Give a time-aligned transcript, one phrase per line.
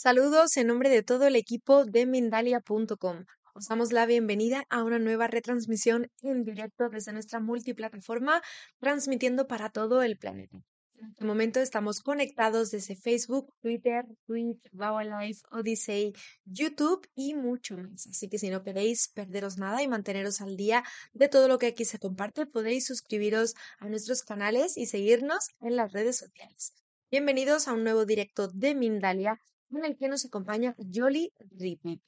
[0.00, 3.24] Saludos en nombre de todo el equipo de Mindalia.com.
[3.52, 8.40] Os damos la bienvenida a una nueva retransmisión en directo desde nuestra multiplataforma,
[8.78, 10.56] transmitiendo para todo el planeta.
[11.00, 16.12] En este momento estamos conectados desde Facebook, Twitter, Twitch, Live, Odyssey,
[16.44, 18.06] YouTube y mucho más.
[18.06, 21.66] Así que si no queréis perderos nada y manteneros al día de todo lo que
[21.66, 26.72] aquí se comparte, podéis suscribiros a nuestros canales y seguirnos en las redes sociales.
[27.10, 32.00] Bienvenidos a un nuevo directo de Mindalia en el que nos acompaña Yoli Ripepi.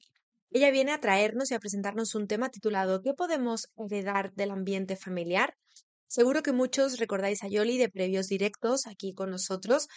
[0.53, 4.95] Ella viene a traernos y a presentarnos un tema titulado ¿Qué podemos heredar del ambiente
[4.95, 5.55] familiar?
[6.07, 9.87] Seguro que muchos recordáis a Yoli de previos directos aquí con nosotros,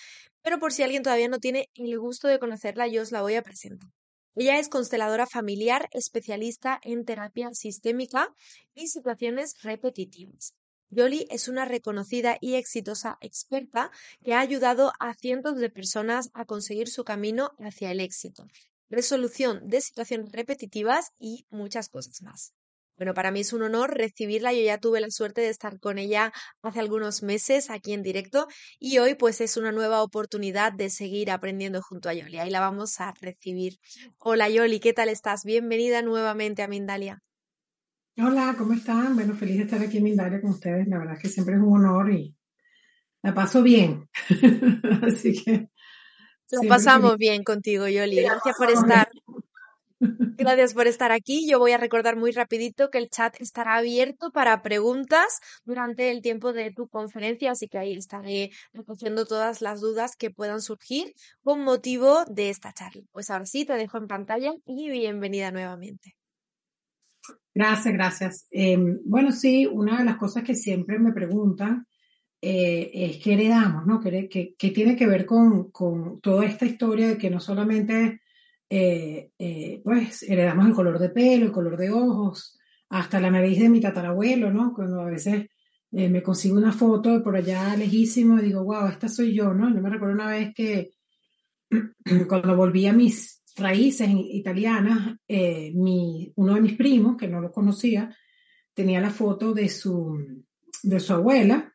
[0.43, 3.35] pero por si alguien todavía no tiene el gusto de conocerla, yo os la voy
[3.35, 3.91] a presentar.
[4.37, 8.33] Ella es consteladora familiar, especialista en terapia sistémica
[8.75, 10.55] y situaciones repetitivas.
[10.91, 13.91] Yoli es una reconocida y exitosa experta
[14.23, 18.47] que ha ayudado a cientos de personas a conseguir su camino hacia el éxito,
[18.89, 22.55] resolución de situaciones repetitivas y muchas cosas más.
[22.97, 24.53] Bueno, para mí es un honor recibirla.
[24.53, 26.33] Yo ya tuve la suerte de estar con ella
[26.63, 28.47] hace algunos meses aquí en directo
[28.79, 32.39] y hoy pues es una nueva oportunidad de seguir aprendiendo junto a Yoli.
[32.39, 33.79] Ahí la vamos a recibir.
[34.19, 35.45] Hola Yoli, ¿qué tal estás?
[35.45, 37.21] Bienvenida nuevamente a Mindalia.
[38.17, 39.17] Hola, ¿cómo están?
[39.17, 40.87] Bueno, feliz de estar aquí en Mindalia con ustedes.
[40.87, 42.33] La verdad es que siempre es un honor y
[43.23, 44.09] la paso bien.
[45.03, 45.69] Así que.
[46.51, 48.23] La pasamos bien contigo, Yoli.
[48.23, 49.11] Gracias por estar.
[50.37, 51.49] Gracias por estar aquí.
[51.51, 56.23] Yo voy a recordar muy rapidito que el chat estará abierto para preguntas durante el
[56.23, 61.15] tiempo de tu conferencia, así que ahí estaré recogiendo todas las dudas que puedan surgir
[61.43, 63.03] con motivo de esta charla.
[63.11, 66.15] Pues ahora sí, te dejo en pantalla y bienvenida nuevamente.
[67.55, 68.49] Gracias, gracias.
[68.51, 71.87] Em, bueno, sí, una de las cosas que siempre me preguntan
[72.41, 74.01] eh, es qué heredamos, ¿no?
[74.01, 75.71] ¿Qué, tiene que ver con,
[76.21, 78.21] toda esta historia de que no solamente,
[78.69, 83.61] eh, eh, pues, heredamos el color de pelo, el color de ojos, hasta la nariz
[83.61, 84.75] de mi tatarabuelo, ¿no?
[84.75, 85.47] Cuando a veces
[85.91, 89.73] me consigo una foto por allá lejísimo y digo, wow, esta soy yo, ¿no?
[89.73, 90.91] Yo me recuerdo una vez que
[92.29, 97.53] cuando volví a mis raíces italianas, eh, mi, uno de mis primos, que no lo
[97.53, 98.15] conocía,
[98.73, 100.45] tenía la foto de su,
[100.83, 101.75] de su abuela,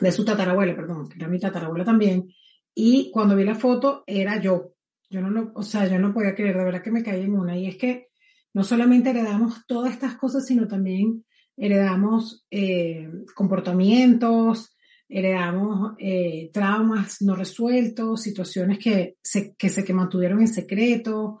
[0.00, 2.28] de su tatarabuela, perdón, que era mi tatarabuela también,
[2.74, 4.74] y cuando vi la foto era yo.
[5.10, 7.34] Yo no lo, o sea, yo no podía creer, de verdad que me caí en
[7.34, 7.56] una.
[7.58, 8.08] Y es que
[8.54, 11.24] no solamente heredamos todas estas cosas, sino también
[11.56, 14.76] heredamos eh, comportamientos,
[15.10, 21.40] heredamos eh, traumas no resueltos, situaciones que se, que se mantuvieron en secreto,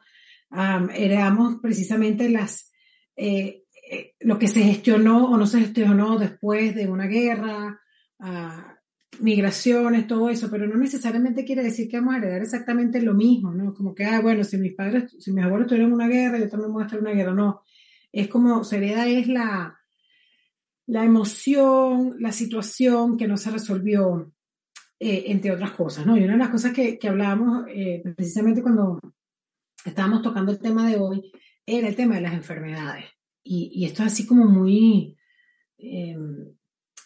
[0.92, 2.72] heredamos precisamente las,
[3.16, 7.80] eh, eh, lo que se gestionó o no se gestionó después de una guerra,
[8.18, 8.76] ah,
[9.20, 13.52] migraciones, todo eso, pero no necesariamente quiere decir que vamos a heredar exactamente lo mismo,
[13.52, 13.74] ¿no?
[13.74, 16.72] Como que, ah, bueno, si mis padres, si mis abuelos tuvieron una guerra, yo también
[16.72, 17.62] voy a estar en una guerra, no.
[18.12, 19.79] Es como, se hereda es la,
[20.90, 24.32] la emoción, la situación que no se resolvió,
[24.98, 26.16] eh, entre otras cosas, ¿no?
[26.16, 28.98] Y una de las cosas que, que hablábamos eh, precisamente cuando
[29.84, 31.30] estábamos tocando el tema de hoy
[31.64, 33.04] era el tema de las enfermedades.
[33.44, 35.16] Y, esto es así como muy,
[35.78, 36.16] eh,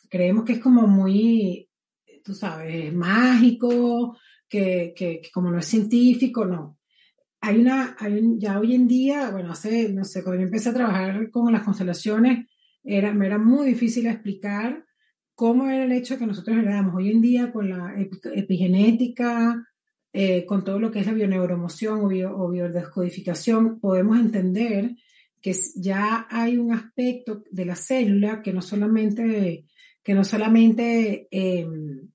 [0.09, 1.69] creemos que es como muy,
[2.25, 4.17] tú sabes, mágico,
[4.49, 6.79] que, que, como no es científico, no.
[7.43, 7.97] Hay una,
[8.39, 11.63] ya hoy en día, bueno, hace, no sé, cuando yo empecé a trabajar con las
[11.63, 12.49] constelaciones,
[12.85, 14.85] era, me era muy difícil explicar
[15.35, 16.95] cómo era el hecho que nosotros heredamos.
[16.95, 17.95] Hoy en día con la
[18.35, 19.67] epigenética,
[20.13, 24.95] eh, con todo lo que es la bioneuromoción o, bio, biodescodificación, podemos entender
[25.41, 29.67] que ya hay un aspecto de la célula que no solamente,
[30.03, 32.09] que no solamente em,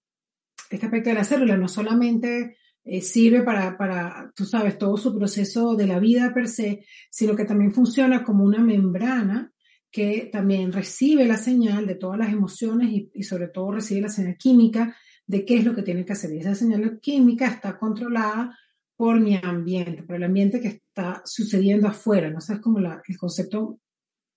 [0.70, 5.16] este aspecto de la célula no solamente eh, sirve para, para, tú sabes, todo su
[5.18, 9.52] proceso de la vida per se, sino que también funciona como una membrana
[9.92, 14.38] que también recibe la señal de todas las emociones y, sobre todo recibe la señal
[14.38, 14.96] química
[15.26, 16.34] de qué es lo que tiene que hacer.
[16.34, 18.58] Y esa señal química está controlada
[18.96, 22.30] por mi ambiente, por el ambiente que está sucediendo afuera.
[22.30, 22.40] ¿no?
[22.40, 23.80] es como el concepto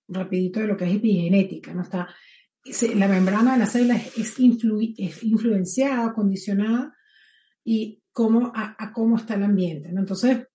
[0.07, 1.73] rapidito de lo que es epigenética.
[1.73, 1.83] ¿no?
[1.83, 2.07] Está,
[2.95, 6.95] la membrana de la célula es, influenciada, condicionada
[7.63, 9.91] y cómo, a, cómo está el ambiente.
[9.91, 10.01] ¿no?
[10.01, 10.47] Entonces,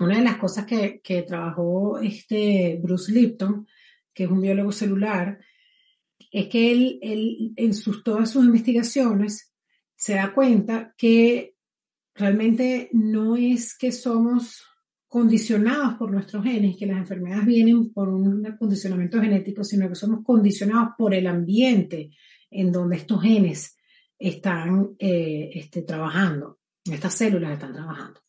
[0.00, 3.66] una de las cosas que, que trabajó este Bruce Lipton
[4.14, 5.38] que es un biólogo celular,
[6.30, 9.52] es que él, él en sus, todas sus investigaciones
[9.96, 11.54] se da cuenta que
[12.14, 14.62] realmente no es que somos
[15.08, 20.24] condicionados por nuestros genes, que las enfermedades vienen por un condicionamiento genético, sino que somos
[20.24, 22.10] condicionados por el ambiente
[22.50, 23.76] en donde estos genes
[24.18, 28.20] están eh, este, trabajando, estas células están trabajando.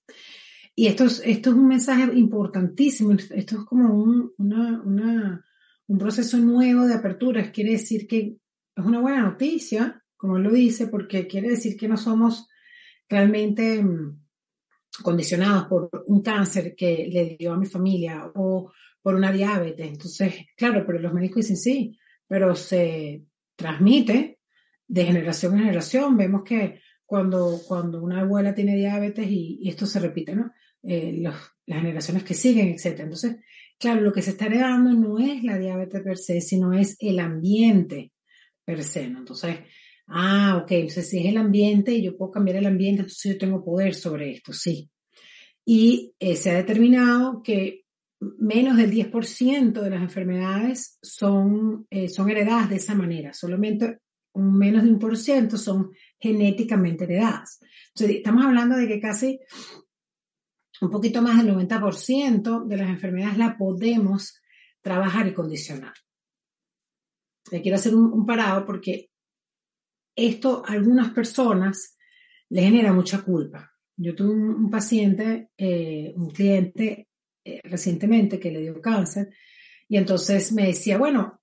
[0.75, 5.45] Y esto es, esto es un mensaje importantísimo, esto es como un, una, una,
[5.87, 8.37] un proceso nuevo de apertura, quiere decir que
[8.75, 12.47] es una buena noticia, como lo dice, porque quiere decir que no somos
[13.07, 14.25] realmente mm,
[15.03, 18.71] condicionados por un cáncer que le dio a mi familia o
[19.01, 19.87] por una diabetes.
[19.87, 21.97] Entonces, claro, pero los médicos dicen sí,
[22.27, 23.23] pero se
[23.55, 24.39] transmite
[24.87, 26.17] de generación en generación.
[26.17, 30.51] Vemos que cuando, cuando una abuela tiene diabetes y, esto se repite, ¿no?
[30.81, 33.01] Eh, las generaciones que siguen, etc.
[33.01, 33.37] Entonces,
[33.79, 37.19] claro, lo que se está heredando no es la diabetes per se, sino es el
[37.19, 38.11] ambiente
[38.63, 39.19] per se, ¿no?
[39.19, 39.57] Entonces,
[40.07, 43.37] ah, ok, entonces si es el ambiente y yo puedo cambiar el ambiente, entonces yo
[43.37, 44.89] tengo poder sobre esto, sí.
[45.65, 47.85] Y eh, se ha determinado que
[48.19, 53.99] menos del 10% de las enfermedades son, eh, son heredadas de esa manera, solamente
[54.33, 57.59] un menos de un por ciento son genéticamente heredadas.
[57.93, 59.39] Entonces, estamos hablando de que casi
[60.81, 64.41] un poquito más del 90% de las enfermedades la podemos
[64.81, 65.93] trabajar y condicionar.
[67.51, 69.09] Le quiero hacer un, parado porque
[70.15, 71.97] esto a algunas personas
[72.49, 73.71] le genera mucha culpa.
[73.97, 77.07] Yo tuve un, paciente, eh, un cliente
[77.43, 79.33] eh, recientemente que le dio cáncer
[79.87, 81.41] y entonces me decía, bueno,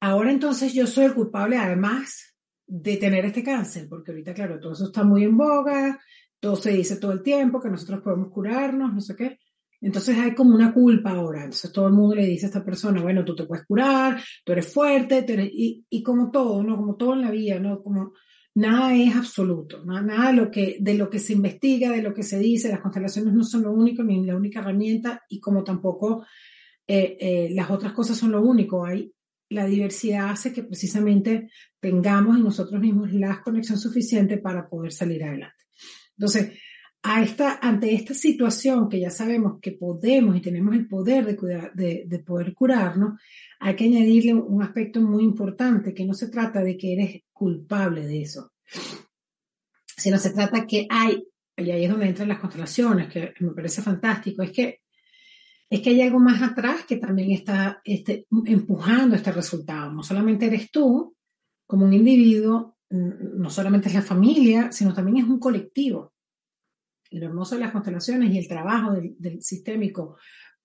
[0.00, 2.34] ahora entonces yo soy el culpable además
[2.66, 6.00] de tener este cáncer, porque ahorita, claro, todo eso está muy en boga,
[6.40, 9.38] todo se dice todo el tiempo, que nosotros podemos curarnos, no sé qué.
[9.80, 11.44] Entonces hay como una culpa ahora.
[11.44, 14.52] Entonces todo el mundo le dice a esta persona, bueno, tú te puedes curar, tú
[14.52, 16.76] eres fuerte, y, como todo, ¿no?
[16.76, 17.82] Como todo en la vida, ¿no?
[17.82, 18.12] Como
[18.54, 22.22] nada es absoluto, nada, de, lo que, de lo que se investiga, de lo que
[22.22, 26.24] se dice, las constelaciones no son lo único, ni la única herramienta, y como tampoco
[26.86, 28.84] eh, eh, las otras cosas son lo único.
[28.84, 29.12] Hay,
[29.50, 31.50] la diversidad hace que precisamente
[31.80, 35.65] tengamos en nosotros mismos la conexión suficiente para poder salir adelante.
[36.16, 36.58] Entonces,
[37.02, 42.24] a esta, ante esta situación que ya sabemos que podemos y tenemos el poder de,
[42.26, 43.20] poder curarnos,
[43.60, 48.06] hay que añadirle un aspecto muy importante, que no se trata de que eres culpable
[48.06, 48.52] de eso,
[49.96, 51.22] sino se trata que hay,
[51.56, 54.80] y ahí es donde entran las constelaciones, que me parece fantástico, es que,
[55.70, 59.92] es que hay algo más atrás que también está este, empujando este resultado.
[59.92, 61.16] No solamente eres tú
[61.66, 66.14] como un individuo, no solamente es la familia, sino también es un colectivo.
[67.10, 70.16] Y lo hermoso de las constelaciones y el trabajo del, sistémico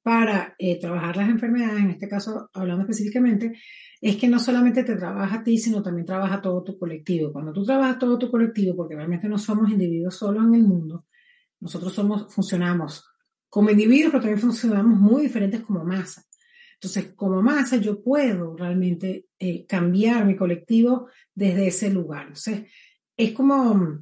[0.02, 3.60] para eh, trabajar las enfermedades, en este caso hablando específicamente,
[4.02, 7.32] es que no solamente te trabaja a ti, sino también trabaja todo tu colectivo.
[7.32, 11.06] Cuando tú trabajas todo tu colectivo, porque realmente no somos individuos solos en el mundo,
[11.60, 13.06] nosotros somos, funcionamos
[13.48, 16.24] como individuos, pero también funcionamos muy diferentes como masa.
[16.82, 22.22] Entonces, como masa, yo puedo realmente eh, cambiar mi colectivo desde ese lugar.
[22.22, 22.72] Entonces,
[23.16, 24.00] es como,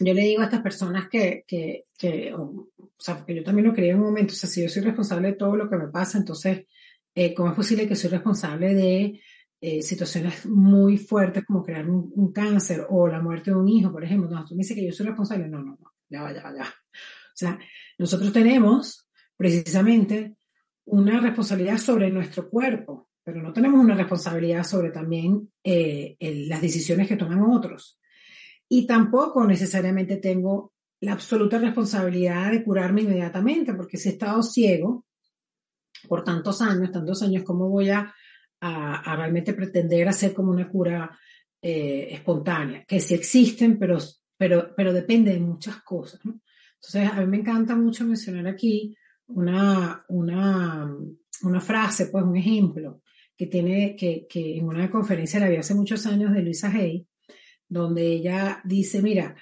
[0.00, 3.72] yo le digo a estas personas que, que, que o, sea, porque yo también lo
[3.72, 5.86] creía en un momento, o sea, si yo soy responsable de todo lo que me
[5.86, 6.66] pasa, entonces,
[7.14, 9.20] eh, ¿cómo es posible que soy responsable de
[9.60, 14.02] eh, situaciones muy fuertes como crear un, cáncer o la muerte de un hijo, por
[14.02, 14.28] ejemplo?
[14.28, 15.46] No, tú me dices que yo soy responsable.
[15.46, 17.60] No, no, no, ya va, ya va, ya O sea,
[17.96, 20.34] nosotros tenemos precisamente
[20.90, 26.16] una responsabilidad sobre nuestro cuerpo, pero no tenemos una responsabilidad sobre también eh,
[26.48, 27.98] las decisiones que toman otros.
[28.68, 35.06] Y tampoco necesariamente tengo la absoluta responsabilidad de curarme inmediatamente, porque si he estado ciego
[36.08, 38.12] por tantos años, tantos años, ¿cómo voy a,
[38.60, 41.16] realmente pretender hacer como una cura
[41.62, 42.84] eh, espontánea?
[42.84, 43.98] Que sí existen, pero,
[44.36, 46.20] pero, pero depende de muchas cosas.
[46.24, 48.96] Entonces, a mí me encanta mucho mencionar aquí
[49.34, 50.96] una, una,
[51.42, 53.02] una frase, pues un ejemplo,
[53.36, 57.06] que tiene, que, que en una conferencia la vi hace muchos años de Luisa Hay,
[57.68, 59.34] donde ella dice, mira,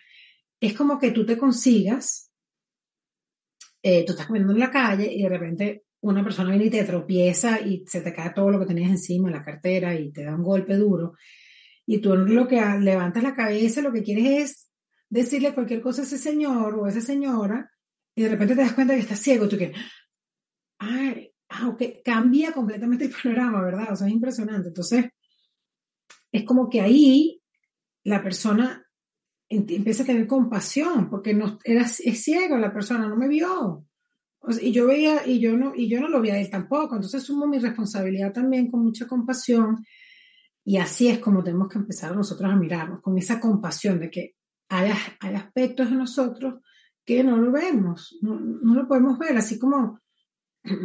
[0.60, 2.32] es como que tú te consigas,
[3.82, 6.84] eh, tú estás comiendo en la calle y de repente una persona viene y te
[6.84, 10.34] tropieza y se te cae todo lo que tenías encima, la cartera, y te da
[10.34, 11.14] un golpe duro.
[11.86, 14.70] Y tú lo que levantas la cabeza, lo que quieres es
[15.08, 17.70] decirle cualquier cosa a ese señor o a esa señora
[18.18, 19.72] y de repente te das cuenta que estás ciego, tú que,
[20.80, 23.92] ay, ah, ok, cambia completamente el panorama, ¿verdad?
[23.92, 24.68] O sea, es impresionante.
[24.68, 25.04] Entonces,
[26.32, 27.40] es como que ahí
[28.02, 28.84] la persona
[29.48, 33.86] empieza a tener compasión, porque no, era, es ciego la persona, no me vio.
[34.60, 36.96] y yo veía, y yo no, y yo no lo vi a él tampoco.
[36.96, 39.84] Entonces sumo mi responsabilidad también con mucha compasión.
[40.64, 44.34] Y así es como tenemos que empezar nosotros a mirarnos, con esa compasión de que
[44.70, 46.54] hay, hay aspectos de nosotros
[47.08, 49.98] que no lo vemos, no, no lo podemos ver, así como,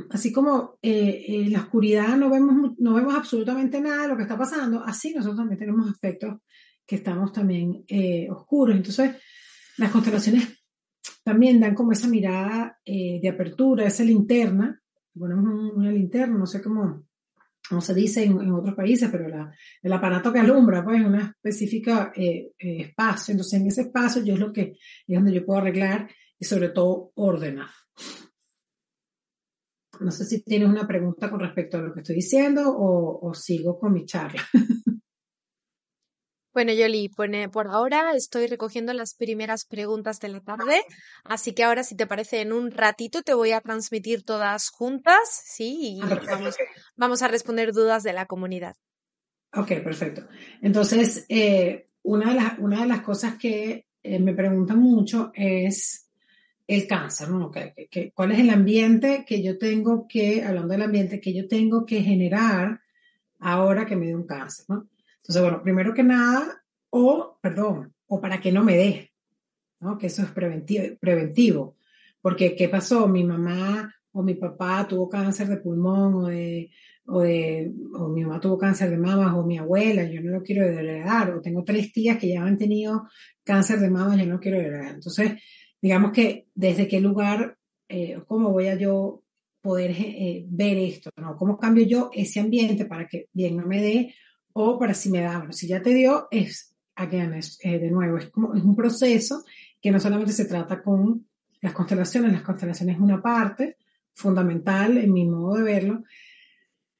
[0.10, 4.22] así como eh, en la oscuridad no vemos, no vemos absolutamente nada de lo que
[4.22, 6.40] está pasando, así nosotros también tenemos aspectos
[6.86, 8.74] que estamos también eh, oscuros.
[8.74, 9.18] Entonces,
[9.78, 10.64] las constelaciones
[11.26, 14.82] también dan como esa mirada eh, de apertura, esa linterna,
[15.14, 17.04] ponemos una linterna, no sé cómo,
[17.68, 19.28] cómo se dice en, otros países, pero
[19.82, 23.32] el aparato que alumbra, pues, una específica eh, eh, espacio.
[23.32, 24.78] Entonces, en ese espacio yo es lo que,
[25.08, 27.70] es donde yo puedo arreglar y sobre todo ordenar.
[30.00, 33.34] No sé si tienes una pregunta con respecto a lo que estoy diciendo o, o
[33.34, 34.42] sigo con mi charla.
[36.54, 40.82] Bueno, Yoli, pone, por ahora estoy recogiendo las primeras preguntas de la tarde,
[41.24, 45.18] así que ahora, si te parece, en un ratito te voy a transmitir todas juntas,
[45.46, 45.98] ¿sí?
[45.98, 46.64] Y Ah, perfecto,
[46.96, 48.76] vamos, a responder dudas de la comunidad.
[49.56, 50.28] Ok, perfecto.
[50.62, 56.12] Entonces, eh, una de las, una de las cosas que eh, me preguntan mucho es
[56.68, 57.52] el cáncer, ¿no?
[58.14, 62.02] ¿Cuál es el ambiente que yo tengo que, hablando del ambiente, que yo tengo que
[62.04, 62.80] generar
[63.40, 64.88] ahora que me dé un cáncer, ¿no?
[65.24, 69.12] Entonces, bueno, primero que nada, o, perdón, o para que no me dé,
[69.80, 69.98] ¿no?
[69.98, 71.78] Que eso es preventivo, preventivo.
[72.22, 73.08] Porque, ¿qué pasó?
[73.08, 76.70] Mi mamá o mi papá tuvo cáncer de pulmón o de,
[77.06, 81.32] o mi mamá tuvo cáncer de mama o mi abuela, yo no lo quiero heredar,
[81.32, 83.08] o tengo tres tías que ya han tenido
[83.44, 84.96] cáncer de mama, yo no quiero heredar.
[84.96, 85.42] Entonces,
[85.82, 89.24] digamos que desde qué lugar, eh, cómo voy a yo
[89.62, 91.38] poder eh, ver esto, ¿no?
[91.38, 94.14] ¿Cómo cambio yo ese ambiente para que bien no me dé
[94.54, 97.92] o para si me da, bueno, si ya te dio, es, again, es, eh, de
[97.92, 99.44] nuevo, es como, es un proceso
[99.82, 101.28] que no solamente se trata con
[101.62, 103.78] las constelaciones, las constelaciones es una parte
[104.14, 106.04] fundamental en mi modo de verlo,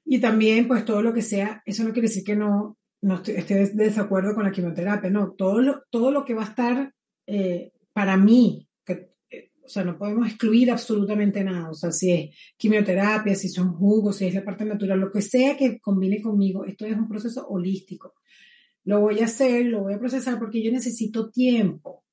[0.06, 3.36] y también pues todo lo que sea, eso no quiere decir que no, no estoy,
[3.36, 6.94] de desacuerdo con la quimioterapia, no, todo lo, todo lo que va a estar
[7.28, 8.68] eh, para mí,
[9.66, 14.18] o sea, no podemos excluir absolutamente nada, o sea, si es quimioterapia, si son jugos,
[14.18, 17.48] si es la parte natural, lo que sea que combine conmigo, esto es un proceso
[17.48, 18.16] holístico.
[18.86, 22.04] Lo voy a hacer, lo voy a procesar porque yo necesito tiempo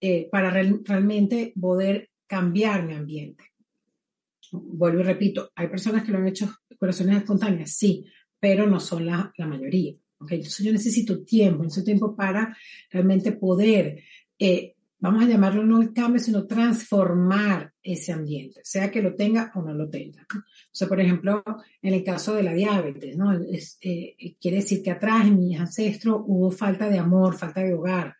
[0.00, 3.44] eh, para real- realmente poder cambiar mi ambiente.
[4.52, 8.04] Vuelvo y repito, hay personas que lo han hecho curaciones espontáneas, sí,
[8.38, 9.94] pero no son la, la mayoría.
[10.18, 10.32] ¿ok?
[10.32, 12.56] Entonces yo necesito tiempo, necesito tiempo para
[12.90, 14.02] realmente poder,
[14.38, 19.50] eh, vamos a llamarlo no el cambio, sino transformar ese ambiente, sea que lo tenga
[19.54, 20.26] o no lo tenga.
[20.32, 21.42] O sea, por ejemplo,
[21.82, 23.32] en el caso de la diabetes, ¿no?
[23.32, 27.74] Es, eh, quiere decir que atrás en mis ancestros hubo falta de amor, falta de
[27.74, 28.14] hogar,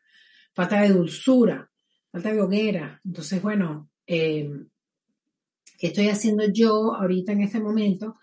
[0.55, 1.71] falta de dulzura,
[2.11, 3.01] falta de hoguera.
[3.05, 4.51] Entonces, bueno, eh,
[5.79, 8.17] ¿qué estoy haciendo yo ahorita en este momento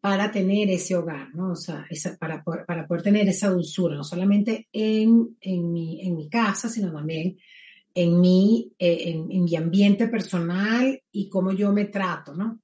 [0.00, 1.52] para tener ese hogar, ¿no?
[1.52, 6.04] O sea, esa, para, poder, para poder tener esa dulzura, no solamente en, en, mi,
[6.04, 7.38] en mi casa, sino también
[7.94, 12.60] en mi, eh, en, en mi ambiente personal y cómo yo me trato, ¿no?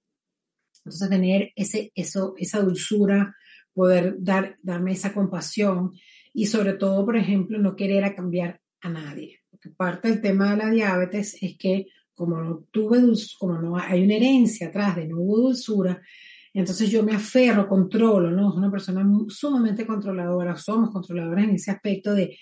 [0.78, 3.34] Entonces, tener ese, eso, esa dulzura,
[3.74, 5.92] poder dar, darme esa compasión
[6.32, 9.40] y sobre todo, por ejemplo, no querer a cambiar a nadie.
[9.50, 13.76] Porque parte del tema de la diabetes es que como no tuve dulzura, como no
[13.76, 16.02] hay una herencia atrás de no hubo dulzura,
[16.52, 18.50] entonces yo me aferro, controlo, ¿no?
[18.50, 22.36] Es una persona sumamente controladora, somos controladoras en ese aspecto de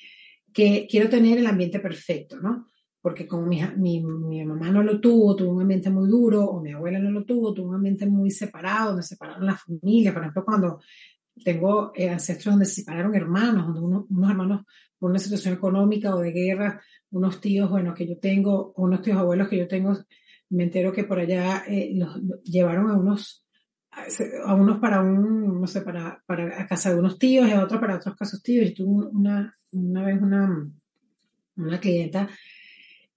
[0.52, 2.68] que quiero tener el ambiente perfecto, ¿no?
[3.06, 6.60] Porque como mi, mi, mi, mamá no lo tuvo, tuvo un ambiente muy duro, o
[6.60, 10.22] mi abuela no lo tuvo, tuvo un ambiente muy separado, donde separaron las familias, por
[10.22, 10.80] ejemplo, cuando
[11.44, 14.62] tengo eh, ancestros donde se separaron hermanos, donde uno, unos hermanos
[14.98, 16.82] por una situación económica o de guerra,
[17.12, 19.96] unos tíos, bueno, que yo tengo, o unos tíos abuelos que yo tengo,
[20.48, 23.46] me entero que por allá eh, los, llevaron a unos
[24.44, 27.62] a unos para un, no sé, para, para a casa de unos tíos y a
[27.62, 28.70] otros para otros casos tíos.
[28.70, 30.68] Yo tuve una, una vez una,
[31.54, 32.28] una clienta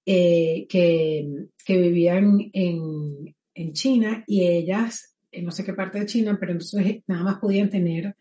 [0.06, 6.06] eh, que, que vivía en, en, China y ellas, en no sé qué parte de
[6.06, 8.16] China, pero entonces nada más podían tener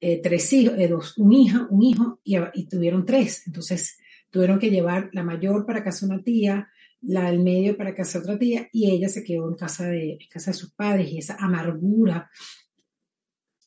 [0.00, 3.46] eh, tres hijos, eh, dos, un hijo, un hijo y, y, tuvieron tres.
[3.46, 3.98] Entonces
[4.30, 6.68] tuvieron que llevar la mayor para casa una tía,
[7.06, 10.28] la del medio para casa otra tía y ella se quedó en casa de, en
[10.28, 12.30] casa de sus padres y esa amargura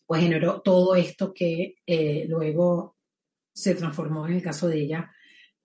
[0.06, 2.96] pues generó todo esto que eh, luego
[3.54, 5.12] se transformó en el caso de ella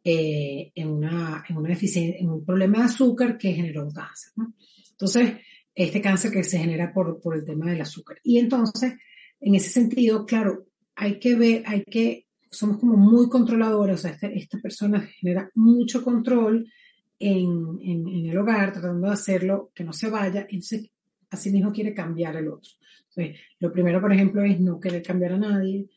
[0.05, 4.33] eh, en, una, en, una en un problema de azúcar que generó un cáncer.
[4.37, 4.55] ¿no?
[4.91, 5.35] Entonces,
[5.75, 8.19] este cáncer que se genera por, por el tema del azúcar.
[8.23, 8.95] Y entonces,
[9.41, 14.13] en ese sentido, claro, hay que ver, hay que, somos como muy controladores, o sea,
[14.13, 16.71] esta, esta persona genera mucho control
[17.19, 20.91] en, en, en, el hogar, tratando de hacerlo que no se vaya, entonces
[21.31, 22.71] así mismo quiere cambiar el otro.
[23.09, 25.89] Entonces, lo primero, por ejemplo, es no querer cambiar a nadie,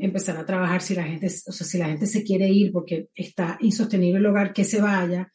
[0.00, 3.08] empezar a trabajar si la gente, o sea, si la gente se quiere ir porque
[3.14, 5.30] está insostenible el hogar, que se vaya.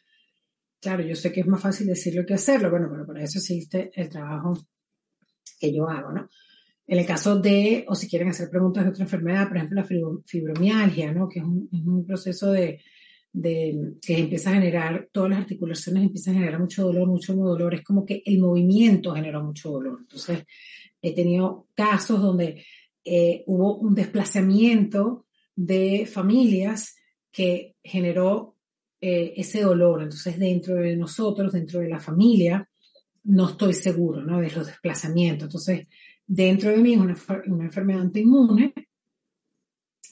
[0.81, 3.91] Claro, yo sé que es más fácil decirlo que hacerlo, bueno, pero para eso existe
[3.93, 4.53] el trabajo
[5.59, 6.29] que yo hago, ¿no?
[6.87, 10.21] En el caso de, o si quieren hacer preguntas de otra enfermedad, por ejemplo, la
[10.25, 11.27] fibromialgia, ¿no?
[11.27, 12.79] Que es un, es un proceso de,
[13.33, 17.73] de que empieza a generar, todas las articulaciones empiezan a generar mucho dolor, mucho dolor,
[17.73, 19.97] es como que el movimiento generó mucho dolor.
[20.01, 20.43] Entonces,
[21.01, 22.63] he tenido casos donde
[23.07, 26.95] eh, hubo un desplazamiento de familias
[27.31, 28.55] que generó
[28.99, 30.01] eh, ese dolor.
[30.01, 32.67] Entonces, dentro de nosotros, dentro de la familia,
[33.25, 34.41] no estoy seguro ¿no?
[34.41, 35.45] de los desplazamientos.
[35.45, 35.87] Entonces,
[36.25, 38.73] dentro de mí es una, una enfermedad autoinmune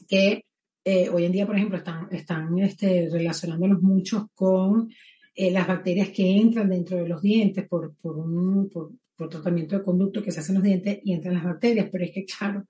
[0.07, 0.45] que
[0.85, 4.89] eh, hoy en día, por ejemplo, están, están este, relacionándolos muchos con
[5.35, 9.83] las bacterias que entran dentro de los dientes por, por un por, por, tratamiento de
[9.83, 12.65] conducto que se hace los dientes y entran las bacterias, pero es que, claro,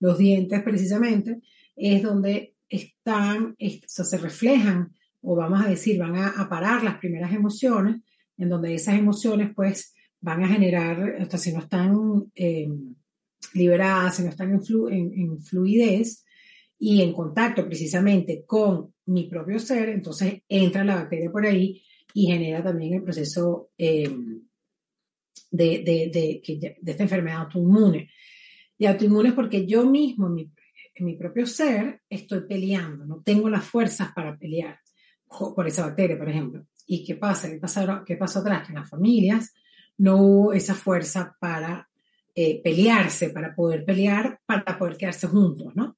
[0.00, 1.40] los dientes precisamente
[1.76, 7.32] es donde están, se reflejan, o vamos a decir, van a, a parar las primeras
[7.32, 8.00] emociones,
[8.36, 11.96] en donde esas emociones, pues, van a generar, hasta si no están
[12.34, 12.68] eh,
[13.52, 16.24] liberadas, si no están en, en fluidez,
[16.78, 21.82] y en contacto precisamente con mi propio ser, entonces entra la bacteria por ahí
[22.12, 24.10] y genera también el proceso eh,
[25.50, 28.10] de, de, de, esta enfermedad autoinmune.
[28.76, 30.50] Y autoinmune es porque yo mismo, en mi,
[30.94, 34.78] en mi propio ser, estoy peleando, no tengo las fuerzas para pelear
[35.26, 36.66] por esa bacteria, por ejemplo.
[36.86, 37.50] ¿Y qué pasa?
[37.50, 38.66] ¿Qué, pasa, qué pasó atrás?
[38.66, 39.52] Que en las familias
[39.98, 41.88] no hubo esa fuerza para
[42.34, 45.96] eh, pelearse, para poder pelear, para poder quedarse juntos, ¿no?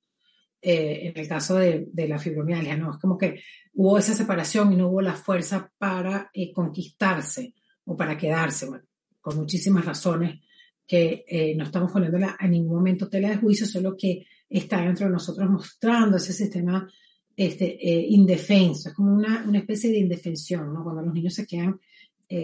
[0.60, 2.92] Eh, en el caso de, de, la fibromialgia, ¿no?
[2.92, 3.40] Es como que
[3.74, 8.84] hubo esa separación y no hubo la fuerza para eh, conquistarse o para quedarse, bueno,
[9.26, 10.40] por muchísimas razones
[10.86, 15.06] que eh, no estamos poniéndola en ningún momento tela de juicio, solo que está dentro
[15.06, 16.88] de nosotros mostrando ese sistema
[17.36, 17.76] este,
[18.08, 20.84] indefenso, es como una, una, especie de indefensión, ¿no?
[20.84, 21.80] Cuando los niños se quedan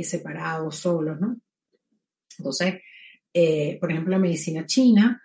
[0.02, 1.40] separados, solos, ¿no?
[2.36, 2.74] Entonces,
[3.80, 5.22] por ejemplo, la medicina china,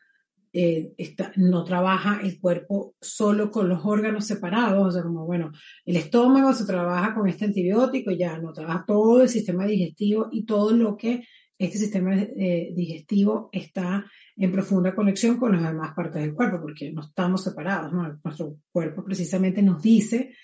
[0.59, 5.51] eh, está, no trabaja el cuerpo solo con los órganos separados, o sea, como, bueno,
[5.85, 10.45] el estómago se trabaja con este antibiótico ya no trabaja todo el sistema digestivo y
[10.45, 16.21] todo lo que este sistema eh, digestivo está en profunda conexión con las demás partes
[16.21, 18.19] del cuerpo, porque no estamos separados, ¿no?
[18.23, 20.35] Nuestro cuerpo precisamente nos dice,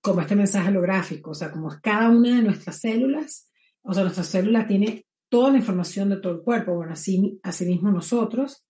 [0.00, 3.50] como este mensaje holográfico, o sea, como cada una de nuestras células,
[3.82, 7.64] o sea, nuestra célula tiene toda la información de todo el cuerpo, bueno, así, así
[7.64, 8.64] mismo nosotros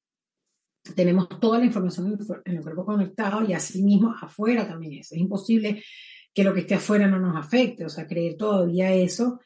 [0.95, 5.13] tenemos toda la información en el cuerpo conectado y así mismo afuera también es.
[5.13, 5.83] Es imposible
[6.33, 9.41] que lo que esté afuera no nos afecte, o sea, creer todavía eso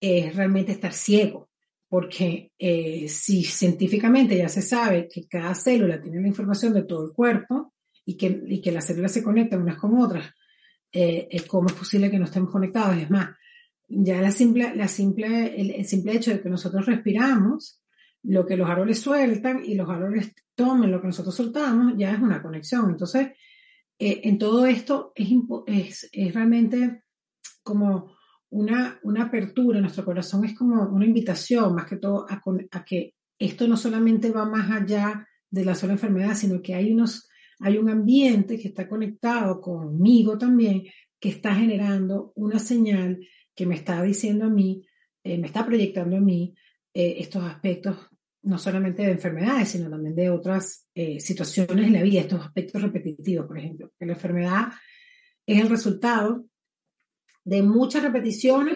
[0.00, 1.50] es realmente estar ciego,
[1.88, 7.04] porque eh, si científicamente ya se sabe que cada célula tiene la información de todo
[7.06, 10.32] el cuerpo y que, y que las células se conectan unas con otras,
[10.92, 12.96] eh, ¿cómo es posible que no estemos conectados?
[12.96, 13.30] Es más,
[13.88, 17.82] ya la simple, la simple, el, el simple hecho de que nosotros respiramos,
[18.22, 22.20] lo que los árboles sueltan y los árboles tomen lo que nosotros soltamos, ya es
[22.20, 22.90] una conexión.
[22.90, 23.28] Entonces,
[23.98, 25.28] eh, en todo esto es,
[25.66, 27.04] es, es, realmente
[27.62, 28.15] como
[28.50, 33.68] una, una apertura, nuestro corazón es como una invitación más que todo a, que esto
[33.68, 37.28] no solamente va más allá de la sola enfermedad, sino que hay, unos,
[37.60, 40.84] hay un ambiente que está conectado conmigo también,
[41.18, 43.18] que está generando una señal
[43.54, 44.86] que me está diciendo a mí,
[45.24, 46.54] eh, me está proyectando a mí
[46.94, 47.96] eh, estos aspectos
[48.42, 52.80] no solamente de enfermedades, sino también de otras eh, situaciones en la vida, estos aspectos
[52.80, 54.68] repetitivos, por ejemplo, que la enfermedad
[55.44, 56.46] es el resultado
[57.46, 58.74] de muchas repeticiones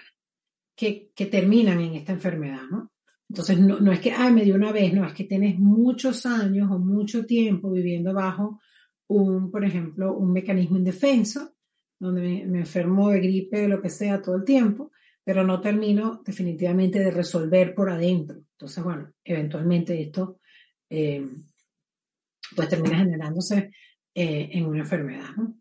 [0.75, 2.91] que, que terminan en esta enfermedad, ¿no?
[3.29, 6.25] Entonces, no, no, es que, ay, me dio una vez, no, es que tienes muchos
[6.25, 8.59] años o mucho tiempo viviendo bajo
[9.07, 11.53] un, por ejemplo, un mecanismo indefenso,
[11.99, 14.91] donde me, enfermo de gripe lo que sea todo el tiempo,
[15.23, 18.37] pero no termino definitivamente de resolver por adentro.
[18.53, 20.39] Entonces, bueno, eventualmente esto
[20.89, 21.25] eh,
[22.55, 23.71] pues termina generándose
[24.13, 25.29] eh, en una enfermedad.
[25.37, 25.60] ¿no?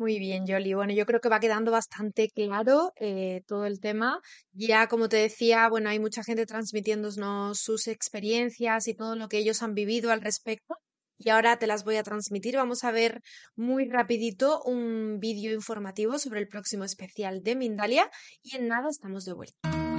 [0.00, 0.72] Muy bien, Yoli.
[0.72, 4.18] Bueno, yo creo que va quedando bastante claro eh, todo el tema.
[4.52, 9.36] Ya, como te decía, bueno, hay mucha gente transmitiéndonos sus experiencias y todo lo que
[9.36, 10.76] ellos han vivido al respecto
[11.18, 12.56] y ahora te las voy a transmitir.
[12.56, 13.20] Vamos a ver
[13.56, 18.10] muy rapidito un vídeo informativo sobre el próximo especial de Mindalia
[18.42, 19.89] y en nada estamos de vuelta.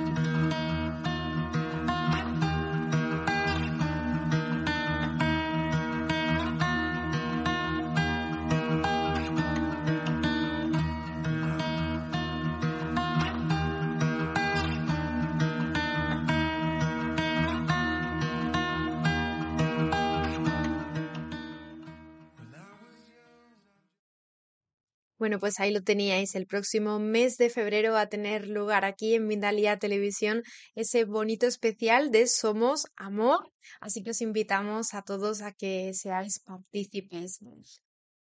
[25.21, 26.33] Bueno, pues ahí lo teníais.
[26.33, 30.41] El próximo mes de febrero va a tener lugar aquí en Mindalia Televisión
[30.73, 33.51] ese bonito especial de Somos Amor.
[33.79, 37.37] Así que os invitamos a todos a que seáis partícipes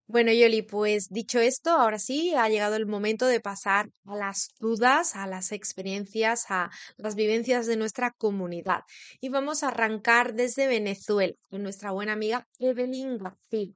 [0.06, 4.50] Bueno, Yoli, pues dicho esto, ahora sí ha llegado el momento de pasar a las
[4.60, 8.82] dudas, a las experiencias, a las vivencias de nuestra comunidad.
[9.19, 13.74] Y vamos a arrancar desde Venezuela con nuestra buena amiga Evelyn García.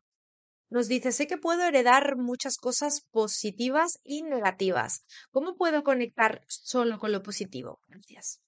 [0.70, 5.04] Nos dice, sé que puedo heredar muchas cosas positivas y negativas.
[5.32, 7.82] ¿Cómo puedo conectar solo con lo positivo?
[7.88, 8.42] Gracias.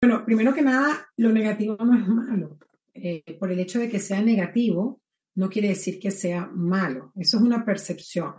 [0.00, 2.58] Bueno, primero que nada, lo negativo no es malo.
[2.92, 5.00] Eh, por el hecho de que sea negativo,
[5.34, 7.12] no quiere decir que sea malo.
[7.16, 8.34] Eso es una percepción.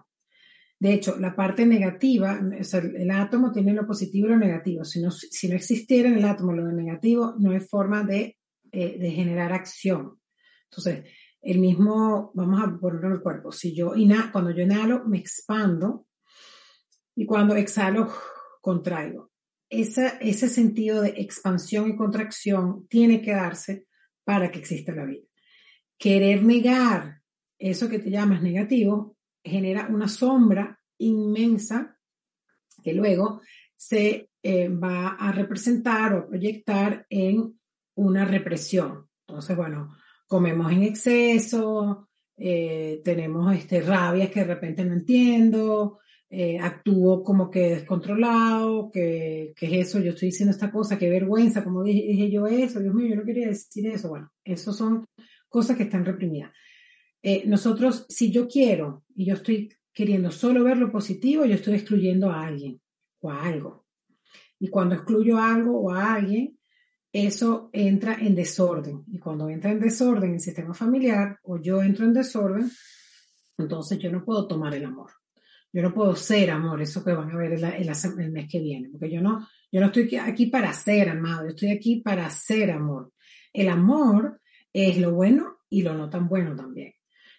[0.80, 4.84] De hecho, la parte negativa, el átomo tiene lo positivo y lo negativo.
[4.86, 8.38] Si no, si no existiera en el átomo lo negativo, no hay forma de,
[8.72, 10.20] eh, de generar acción.
[10.66, 11.06] Entonces,
[11.46, 13.52] el mismo, vamos a ponerlo en el cuerpo.
[13.52, 13.94] Si yo
[14.34, 16.08] cuando yo inhalo, me expando
[17.16, 18.12] y cuando exhalo,
[18.62, 19.32] contraigo.
[19.70, 23.88] ese sentido de expansión y contracción tiene que darse
[24.26, 25.26] para que exista la vida
[25.98, 27.22] querer negar
[27.58, 31.98] eso que te llamas negativo genera una sombra inmensa
[32.84, 33.42] que luego
[33.76, 37.60] se eh, va a representar o proyectar en
[37.96, 39.08] una represión.
[39.28, 39.96] Entonces, bueno,
[40.28, 47.50] comemos en exceso, eh, tenemos este, rabias que de repente no entiendo, eh, actúo como
[47.50, 52.08] que descontrolado, que, que, es eso, yo estoy diciendo esta cosa, qué vergüenza, como dije,
[52.08, 54.10] dije, yo eso, Dios mío, yo no quería decir eso.
[54.10, 55.06] Bueno, esos son
[55.48, 56.52] cosas que están reprimidas.
[57.22, 61.76] Eh, nosotros, si yo quiero y yo estoy queriendo solo ver lo positivo, yo estoy
[61.76, 62.82] excluyendo a alguien
[63.22, 63.86] o a algo.
[64.60, 66.58] Y cuando excluyo algo o a alguien,
[67.16, 69.06] eso entra en desorden.
[69.08, 72.70] Y cuando entra en desorden en el sistema familiar o yo entro en desorden,
[73.58, 75.12] entonces yo no puedo tomar el amor.
[75.72, 78.90] Yo no puedo ser amor, eso que van a ver el, el, mes que viene,
[78.90, 82.72] porque yo no, yo no estoy aquí para ser amado, yo estoy aquí para ser
[82.72, 83.14] amor.
[83.54, 84.42] El amor
[84.74, 86.94] es lo bueno y lo no tan bueno también.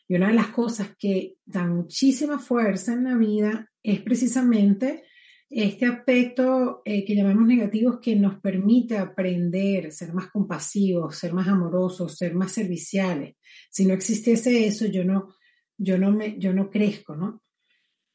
[0.08, 5.04] Y una de las cosas que da muchísima fuerza en la vida es precisamente
[5.48, 11.46] este aspecto eh, que llamamos negativos que nos permite aprender, ser más compasivos, ser más
[11.46, 13.36] amorosos, ser más serviciales.
[13.70, 15.34] Si no existiese eso, yo no,
[15.78, 17.42] yo no, me, yo no crezco, ¿no?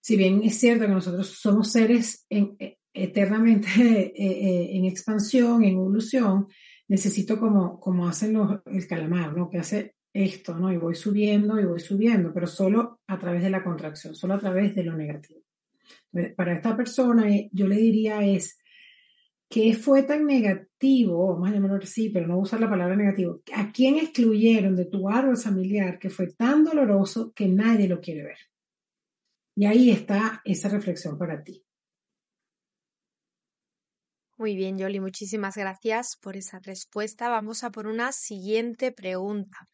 [0.02, 3.70] Si bien es cierto que nosotros somos seres eh, eternamente
[4.16, 6.48] eh, en expansión, en evolución,
[6.90, 9.50] necesito como, como hacen los, el calamar, ¿no?
[9.50, 10.74] Que hace esto, ¿no?
[10.74, 14.40] Y voy subiendo y voy subiendo, pero solo a través de la contracción, solo a
[14.40, 15.42] través de lo negativo.
[16.36, 18.60] Para esta persona, eh, yo le diría es,
[19.50, 21.34] ¿qué fue tan negativo?
[21.34, 23.42] Vamos a llamarlo así, pero no usar la palabra negativo.
[23.54, 28.24] ¿A quién excluyeron de tu árbol familiar que fue tan doloroso que nadie lo quiere
[28.24, 28.38] ver?
[29.56, 31.64] Y ahí está esa reflexión para ti.
[34.38, 37.30] Muy bien, Yoli, muchísimas gracias por esa respuesta.
[37.30, 39.70] Vamos a por una siguiente pregunta.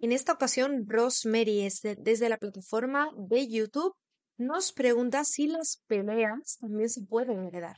[0.00, 1.68] En esta ocasión, Rosemary,
[1.98, 3.94] desde la plataforma de YouTube,
[4.36, 7.76] nos pregunta si las peleas también se pueden heredar.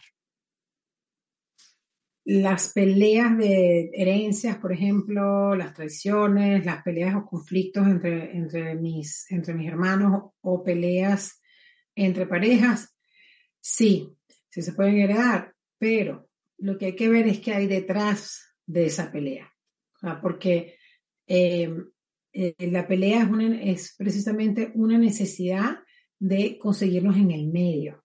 [2.24, 9.30] Las peleas de herencias, por ejemplo, las traiciones, las peleas o conflictos entre, entre, mis,
[9.30, 11.40] entre mis hermanos o peleas
[11.94, 12.96] entre parejas,
[13.60, 14.12] sí,
[14.50, 18.86] sí se pueden heredar pero lo que hay que ver es qué hay detrás de
[18.86, 19.52] esa pelea.
[20.22, 20.76] porque
[21.26, 21.70] eh,
[22.32, 23.28] eh, la pelea
[23.62, 25.78] es, precisamente una necesidad
[26.18, 28.02] de conseguirnos en el medio.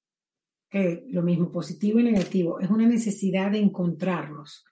[1.09, 4.63] lo mismo, positivo y negativo, es una necesidad de encontrarnos.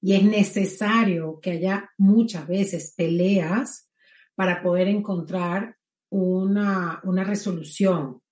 [0.00, 3.90] Y es necesario que haya muchas veces peleas
[4.34, 5.76] para poder encontrar
[6.08, 8.22] una, una resolución.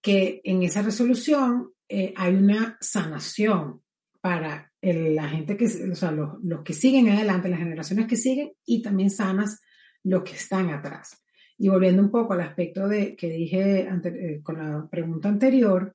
[0.00, 3.82] Que en esa resolución eh, hay una sanación
[4.20, 8.52] para la gente que, o sea, los, los, que siguen adelante, las generaciones que siguen,
[8.64, 9.60] y también sanas
[10.02, 11.23] los que están atrás.
[11.58, 15.94] Y volviendo un poco al aspecto de que dije eh, con la pregunta anterior,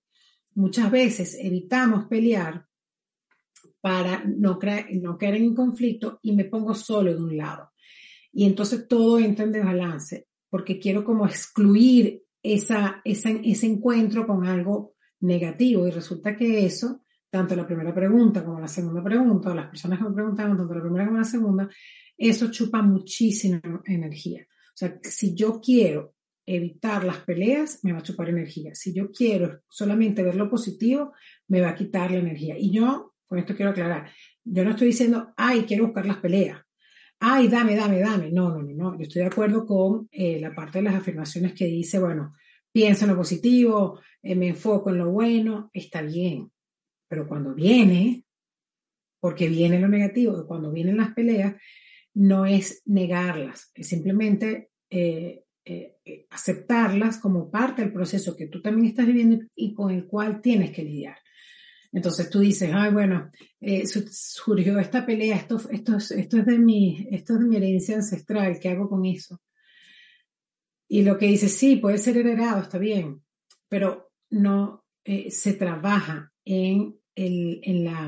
[0.55, 2.65] muchas veces evitamos pelear
[3.81, 4.59] para no,
[4.93, 7.71] no caer en conflicto y me pongo solo de un lado.
[8.31, 14.45] Y entonces todo entra en desbalance, porque quiero como excluir esa, esa, ese encuentro con
[14.45, 19.55] algo negativo y resulta que eso, tanto la primera pregunta como la segunda pregunta, o
[19.55, 21.69] las personas que me preguntaron, tanto la primera como la segunda,
[22.17, 24.45] eso chupa muchísima energía.
[24.79, 26.15] Sea, si yo quiero
[26.45, 28.73] evitar las peleas, me va a chupar energía.
[28.75, 31.11] Si yo quiero solamente ver lo positivo,
[31.49, 32.57] me va a quitar la energía.
[32.57, 34.09] Y yo, con esto quiero aclarar,
[34.45, 36.61] yo no estoy diciendo, ay, quiero buscar las peleas.
[37.19, 38.31] Ay, dame, dame, dame.
[38.31, 38.97] No, no, no, no.
[38.97, 42.33] Yo estoy de acuerdo con eh, la parte de las afirmaciones que dice, bueno,
[42.71, 46.49] pienso en lo positivo, eh, me enfoco en lo bueno, está bien.
[47.09, 48.23] Pero cuando viene,
[49.19, 51.55] porque viene lo negativo, cuando vienen las peleas,
[52.13, 58.59] no es negarlas, es simplemente eh, eh, eh, aceptarlas como parte del proceso que tú
[58.59, 61.17] también estás viviendo y con el cual tienes que lidiar.
[61.91, 67.07] Entonces tú dices, ay, bueno, eh, surgió esta pelea, esto, esto, esto, es de mi,
[67.11, 69.39] esto es de mi herencia ancestral, ¿qué hago con eso?
[70.87, 73.21] Y lo que dice, sí, puede ser heredado, está bien,
[73.67, 78.05] pero no se trabaja en el, en, la,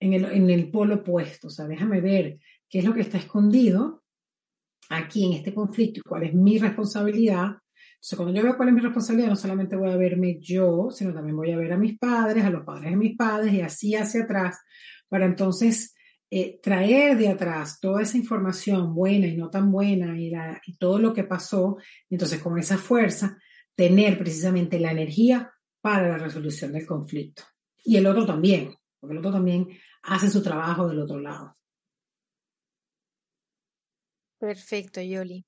[0.00, 3.18] en, el, en el polo opuesto, o sea, déjame ver qué es lo que está
[3.18, 4.02] escondido
[4.88, 7.56] aquí en este conflicto y cuál es mi responsabilidad.
[7.94, 11.12] Entonces, cuando yo veo cuál es mi responsabilidad, no solamente voy a verme yo, sino
[11.12, 13.94] también voy a ver a mis padres, a los padres de mis padres y así
[13.94, 14.58] hacia atrás,
[15.08, 15.94] para entonces
[16.30, 20.76] eh, traer de atrás toda esa información buena y no tan buena y, la, y
[20.76, 21.76] todo lo que pasó,
[22.10, 23.38] entonces con esa fuerza,
[23.74, 27.42] tener precisamente la energía para la resolución del conflicto.
[27.84, 29.68] Y el otro también, porque el otro también
[30.02, 31.56] hace su trabajo del otro lado.
[34.38, 35.44] Perfecto, Yoli.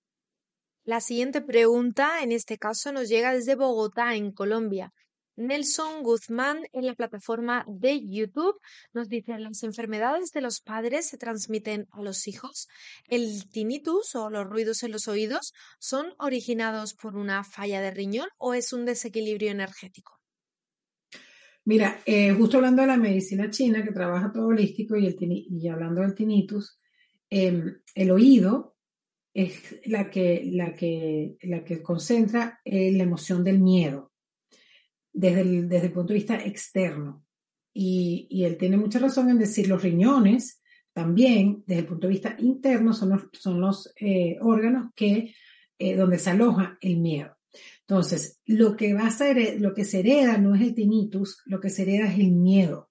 [0.84, 4.94] La siguiente pregunta, en este caso, nos llega desde Bogotá, en Colombia.
[5.36, 8.58] Nelson Guzmán, en la plataforma de YouTube,
[8.92, 12.68] nos dice, ¿las enfermedades de los padres se transmiten a los hijos?
[13.06, 18.28] ¿El tinnitus o los ruidos en los oídos son originados por una falla de riñón
[18.38, 20.18] o es un desequilibrio energético?
[21.66, 26.00] Mira, eh, justo hablando de la medicina china, que trabaja todo holístico, y, y hablando
[26.00, 26.80] del tinnitus,
[27.28, 28.77] em, el oído
[29.34, 34.12] es la que, la que, la que concentra la emoción del miedo
[35.12, 37.24] desde el, desde el punto de vista externo.
[37.72, 40.62] Y, y, él tiene mucha razón en decir los riñones
[40.92, 45.32] también, desde el punto de vista interno, son los, son los eh, órganos que,
[45.78, 47.36] eh, donde se aloja el miedo.
[47.80, 51.60] Entonces, lo que, va a ser, lo que se hereda no es el tinnitus, lo
[51.60, 52.90] que se hereda es el miedo.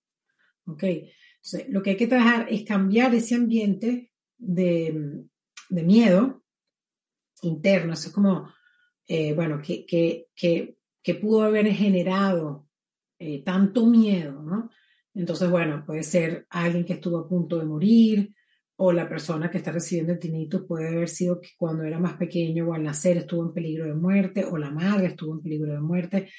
[0.65, 0.84] ¿Ok?
[0.84, 5.26] Entonces, lo que hay que trabajar es cambiar ese ambiente de,
[5.69, 6.43] de miedo
[7.41, 8.51] interno, es como,
[9.08, 12.67] eh, bueno, que, que, que, que, pudo haber generado
[13.19, 14.69] eh, tanto miedo, ¿no?
[15.13, 18.34] Entonces, bueno, puede ser alguien que estuvo a punto de morir,
[18.80, 22.13] o la persona que está recibiendo el tinnitus puede haber sido que cuando era más
[22.13, 25.73] pequeño o al nacer estuvo en peligro de muerte, o la madre estuvo en peligro
[25.73, 26.30] de muerte,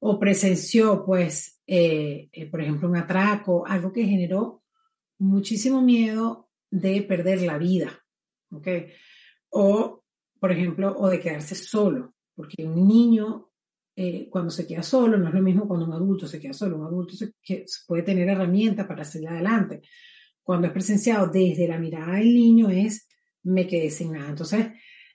[0.00, 4.62] o presenció, pues, eh, por ejemplo, un atraco, algo que generó
[5.18, 8.04] muchísimo miedo de perder la vida.
[8.50, 8.68] ¿Ok?
[9.50, 10.04] O,
[10.38, 13.48] por ejemplo, o de quedarse solo, porque un niño
[14.00, 16.76] eh, cuando se queda solo no es lo mismo cuando un adulto se queda solo.
[16.78, 19.82] Un adulto se, que puede tener herramientas para seguir adelante.
[20.40, 23.08] Cuando es presenciado desde la mirada del niño es
[23.42, 24.28] me quedé sin nada.
[24.28, 24.68] Entonces,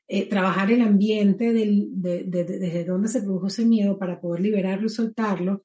[0.05, 4.87] eh, trabajar el ambiente del, de, desde donde se produjo ese miedo para poder liberarlo
[4.87, 5.63] y soltarlo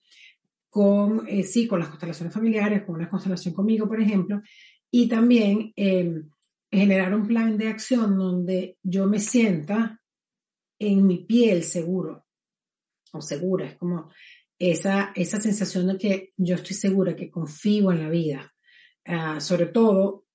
[0.71, 4.43] con, eh, sí, con las constelaciones familiares, con una constelación conmigo, por ejemplo,
[4.93, 5.73] y también
[6.71, 10.01] generar un plan de acción donde yo me sienta
[10.79, 12.27] en mi piel seguro
[13.13, 13.67] o segura.
[13.67, 14.11] Es como
[14.59, 18.53] esa, esa sensación de que yo estoy segura, que confío en la vida.
[19.05, 20.27] Ah, sobre todo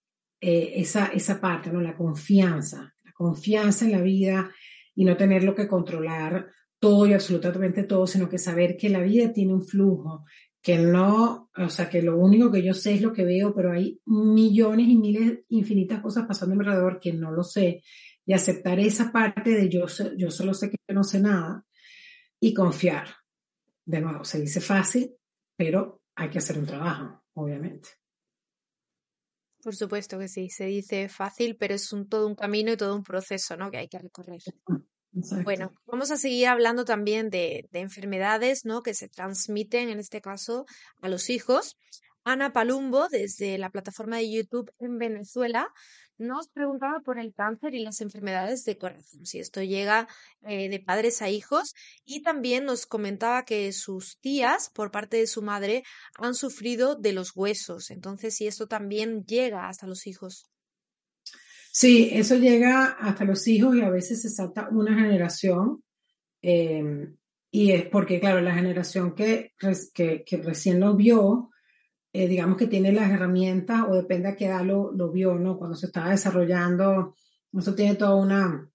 [0.41, 1.80] eh, esa, esa parte, ¿no?
[1.80, 4.52] la confianza, la confianza en la vida
[4.96, 9.32] y no tenerlo que controlar todo y absolutamente todo, sino que saber que la vida
[9.32, 10.26] tiene un flujo,
[10.63, 13.73] que no, o sea, que lo único que yo sé es lo que veo, pero
[13.73, 17.84] hay millones y miles, infinitas cosas pasando a mi alrededor que no lo sé,
[18.26, 21.65] y aceptar esa parte de yo, yo solo sé que no sé nada,
[22.39, 23.10] y confiar.
[23.86, 25.13] De nuevo, se dice fácil,
[25.58, 27.89] pero hay que hacer un trabajo, obviamente.
[29.62, 32.95] Por supuesto que sí, se dice fácil, pero es un, todo un camino y todo
[32.95, 33.69] un proceso, ¿no?
[33.69, 34.41] Que hay que recorrer.
[35.43, 38.82] Bueno, vamos a seguir hablando también de, enfermedades, ¿no?
[38.82, 40.65] Que se transmiten, en este caso,
[41.02, 41.78] a los hijos.
[42.23, 45.67] Ana Palumbo, desde la plataforma de YouTube en Venezuela,
[46.17, 50.08] nos preguntaba por el cáncer y las enfermedades de corazón, si esto llega
[50.43, 55.28] eh, de padres a hijos, y también nos comentaba que sus tías, por parte de
[55.28, 55.84] su madre,
[56.15, 57.91] han sufrido de los huesos.
[57.91, 60.49] Entonces, si esto también llega hasta los hijos.
[61.75, 65.83] Sí, eso llega hasta los hijos y a veces se salta una generación.
[66.39, 67.17] Em,
[67.49, 69.53] y es porque, claro, la generación que,
[69.93, 71.49] que, recién lo vio,
[72.13, 75.57] eh, digamos que tiene las herramientas o depende a qué edad lo, lo vio, ¿no?
[75.57, 77.15] Cuando se estaba desarrollando,
[77.57, 78.69] eso tiene toda una,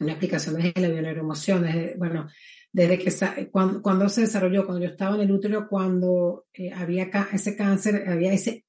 [0.00, 2.26] una explicación desde la bioneuroemoción, desde, bueno,
[2.72, 7.10] desde que cuando, cuando, se desarrolló, cuando yo estaba en el útero, cuando eh, había
[7.32, 8.64] ese cáncer, había ese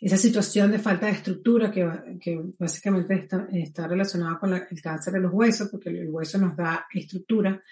[0.00, 5.32] esa situación de falta de estructura que, básicamente está, relacionada con el cáncer de los
[5.32, 7.62] huesos, porque el, hueso nos da estructura,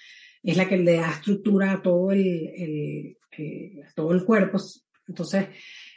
[0.43, 4.59] es la que le da estructura a todo el, el eh, todo el cuerpo.
[5.07, 5.47] Entonces,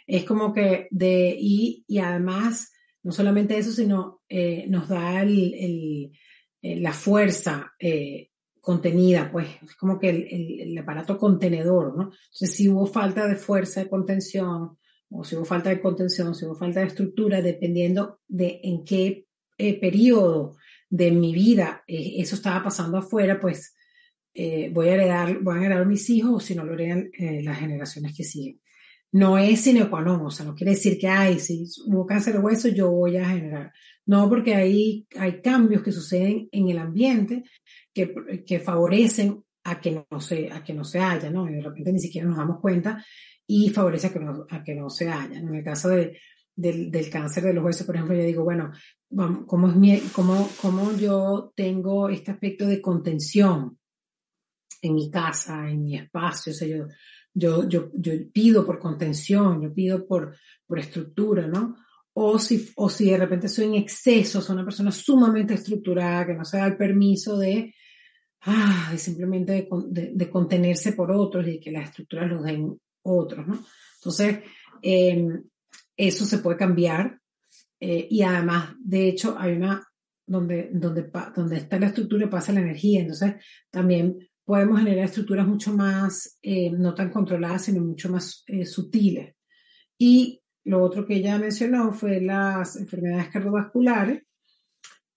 [0.05, 2.71] es como que de, y, y además,
[3.03, 6.11] no solamente eso, sino eh, nos da el,
[6.61, 7.73] la fuerza
[8.61, 12.03] contenida, pues es como que el, aparato contenedor, ¿no?
[12.03, 14.77] Entonces, si hubo falta de fuerza de contención,
[15.11, 19.27] o si hubo falta de contención, si hubo falta de estructura, dependiendo de en qué
[19.57, 20.57] periodo
[20.89, 23.75] de mi vida eso estaba pasando afuera, pues
[24.33, 27.11] voy a heredar, voy a heredar mis hijos o si no lo heredan
[27.43, 28.61] las generaciones que siguen
[29.11, 32.33] no es sine qua non, o sea, no quiere decir que, ay, si hubo cáncer
[32.33, 33.73] de hueso, yo voy a generar.
[34.05, 37.43] No, porque hay, hay cambios que suceden en el ambiente
[37.93, 38.13] que,
[38.45, 41.49] que favorecen a que, no se, a que no se haya, ¿no?
[41.49, 43.03] Y de repente ni siquiera nos damos cuenta
[43.47, 45.39] y favorece a que no, a que no se haya.
[45.39, 46.17] En el caso de,
[46.55, 48.71] del, del, cáncer de los huesos, por ejemplo, yo digo, bueno,
[49.45, 53.77] ¿cómo, es mi, cómo, cómo yo tengo este aspecto de contención
[54.81, 56.51] en mi casa, en mi espacio?
[56.51, 56.87] O sea, yo,
[57.33, 61.75] yo, yo, yo pido por contención, yo pido por, por estructura, ¿no?
[62.13, 66.33] O si, o si de repente soy en exceso, soy una persona sumamente estructurada, que
[66.33, 67.73] no se da el permiso de,
[68.41, 73.63] ah, simplemente de, contenerse por otros y que las estructuras los den otros, ¿no?
[73.97, 74.39] Entonces,
[74.81, 75.27] eh,
[75.95, 77.19] eso se puede cambiar.
[77.79, 79.83] Eh, y además, de hecho, hay una,
[80.25, 83.01] donde, donde, donde está la estructura pasa la energía.
[83.01, 83.35] Entonces,
[83.69, 89.35] también podemos generar estructuras mucho más, eh, no tan controladas, sino mucho más eh, sutiles.
[89.97, 94.23] Y lo otro que ella mencionó fue las enfermedades cardiovasculares,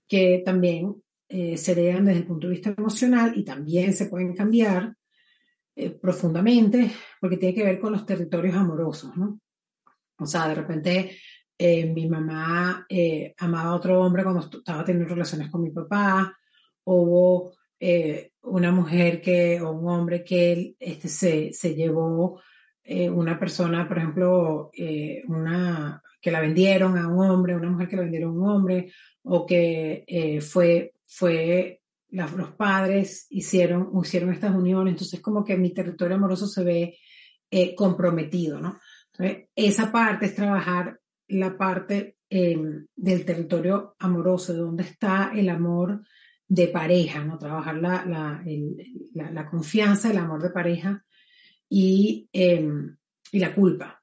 [0.06, 4.34] que también eh, se heredan desde el punto de vista emocional y también se pueden
[4.34, 4.94] cambiar
[6.00, 9.40] profundamente, porque tiene que ver con los territorios amorosos, ¿no?
[10.18, 11.18] O sea, de repente
[11.58, 12.86] mi mamá
[13.38, 16.32] amaba a otro hombre cuando estaba teniendo relaciones con mi papá,
[16.84, 22.40] hubo eh, una mujer que, o un hombre que este, se, se llevó
[22.82, 27.88] eh, una persona, por ejemplo, eh, una que la vendieron a un hombre, una mujer
[27.88, 34.54] que la vendieron a un hombre, o que fue, fue los padres hicieron, hicieron estas
[34.54, 36.98] uniones, entonces como que mi territorio amoroso se ve
[37.76, 38.78] comprometido, ¿no?
[39.12, 46.02] Entonces, esa parte es trabajar la parte del territorio amoroso, de dónde está el amor
[46.48, 47.38] de pareja, ¿no?
[47.38, 48.42] Trabajar la, la,
[49.14, 51.04] la, la confianza, el amor de pareja
[51.68, 52.96] y, em,
[53.32, 54.02] y la culpa,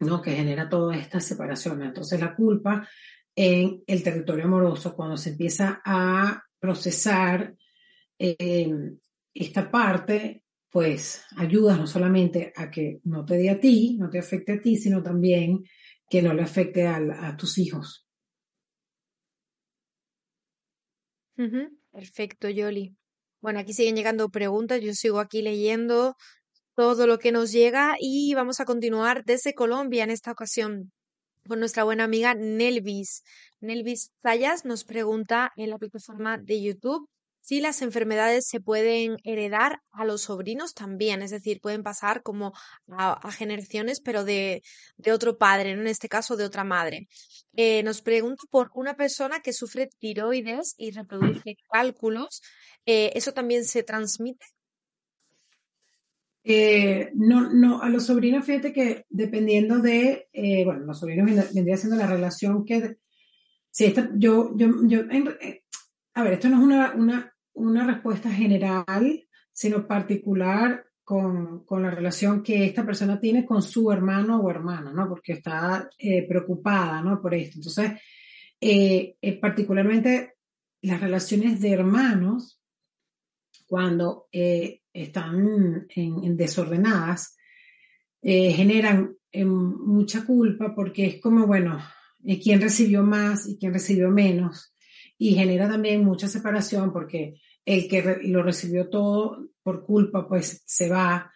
[0.00, 0.20] ¿no?
[0.22, 1.82] Que genera toda esta separación.
[1.82, 2.88] Entonces la culpa
[3.34, 7.54] en el territorio amoroso, cuando se empieza a procesar
[8.18, 8.96] em,
[9.34, 14.18] esta parte, pues ayuda no solamente a que no te dé a ti, no te
[14.18, 15.64] afecte a ti, sino también
[16.08, 18.06] que no le afecte a, a tus hijos.
[21.90, 22.94] Perfecto, Yoli.
[23.40, 26.16] Bueno, aquí siguen llegando preguntas, yo sigo aquí leyendo
[26.74, 30.92] todo lo que nos llega y vamos a continuar desde Colombia en esta ocasión
[31.48, 33.24] con nuestra buena amiga Nelvis.
[33.60, 37.08] Nelvis Zayas nos pregunta en la plataforma de YouTube
[37.40, 42.52] si las enfermedades se pueden heredar a los sobrinos también, es decir, pueden pasar como
[42.88, 44.62] a, generaciones, pero de,
[45.12, 47.08] otro padre, en este caso de otra madre.
[47.54, 52.42] Eh, nos pregunta por una persona que sufre tiroides y reproduce cálculos,
[52.86, 54.46] eh, ¿eso también se transmite?
[56.44, 60.28] Eh, no, no, a los sobrinos, fíjate que dependiendo de,
[60.64, 62.96] bueno, los sobrinos vendría siendo la relación que,
[63.70, 65.00] si esta, yo, yo, yo,
[66.14, 71.90] a ver, esto no es una, una, una respuesta general, sino particular con, con, la
[71.90, 75.08] relación que esta persona tiene con su hermano o hermana, ¿no?
[75.08, 77.20] Porque está eh, preocupada, ¿no?
[77.20, 77.58] Por esto.
[77.58, 77.92] Entonces,
[78.60, 80.34] eh, eh, particularmente
[80.82, 82.60] las relaciones de hermanos,
[83.66, 84.28] cuando
[84.92, 87.36] están en, desordenadas,
[88.22, 91.78] generan mucha culpa porque es como, bueno,
[92.42, 94.72] quién recibió más y quién recibió menos
[95.18, 100.88] y genera también mucha separación porque el que lo recibió todo por culpa pues se
[100.88, 101.32] va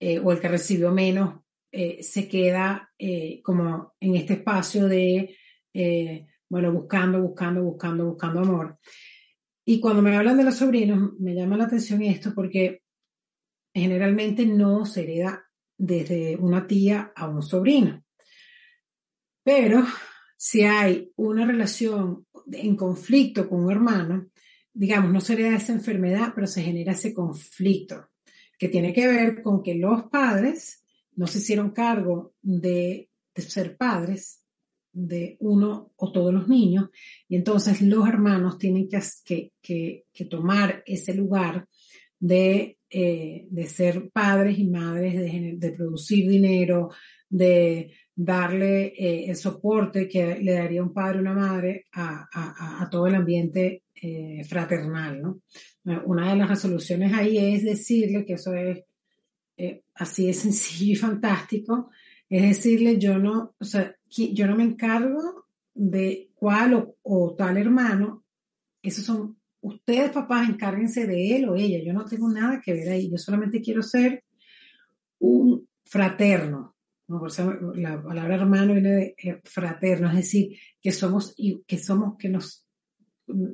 [0.00, 1.40] eh, o el que recibió menos
[1.70, 5.36] eh, se queda eh, como en este espacio de,
[6.48, 8.78] bueno, buscando, buscando, buscando, buscando amor.
[9.64, 12.82] Y cuando me hablan de los sobrinos, me llama la atención esto porque
[13.78, 15.44] generalmente no se hereda
[15.76, 18.02] desde una tía a un sobrino.
[19.42, 19.84] Pero
[20.36, 24.30] si hay una relación en conflicto con un hermano,
[24.72, 28.10] digamos, no se hereda esa enfermedad, pero se genera ese conflicto,
[28.58, 30.84] que tiene que ver con que los padres
[31.16, 34.44] no se hicieron cargo de, ser padres
[34.92, 36.90] de uno o todos los niños,
[37.28, 41.68] y entonces los hermanos tienen que, que, tomar ese lugar
[42.18, 46.90] de, eh, de, ser padres y madres, de, de producir dinero,
[47.28, 53.06] de darle eh, el soporte que le daría un padre o una madre a, todo
[53.06, 55.40] el ambiente eh, fraternal, ¿no?
[56.04, 58.80] Una de las resoluciones ahí es decirle que eso es
[59.56, 61.90] eh, así de sencillo y fantástico,
[62.28, 68.24] es decirle yo no, o sea, yo no me encargo de cuál o, tal hermano,
[68.82, 72.90] esos son ustedes papás, encárguense de él o ella, yo no tengo nada que ver
[72.90, 74.24] ahí, yo solamente quiero ser
[75.18, 76.76] un fraterno,
[77.08, 77.18] ¿no?
[77.18, 81.34] Por la palabra hermano viene de eh, fraterno, es decir, que somos,
[81.66, 82.66] que somos, que nos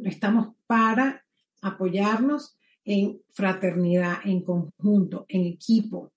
[0.04, 1.24] estamos para
[1.62, 6.12] apoyarnos en fraternidad, en conjunto, en equipo.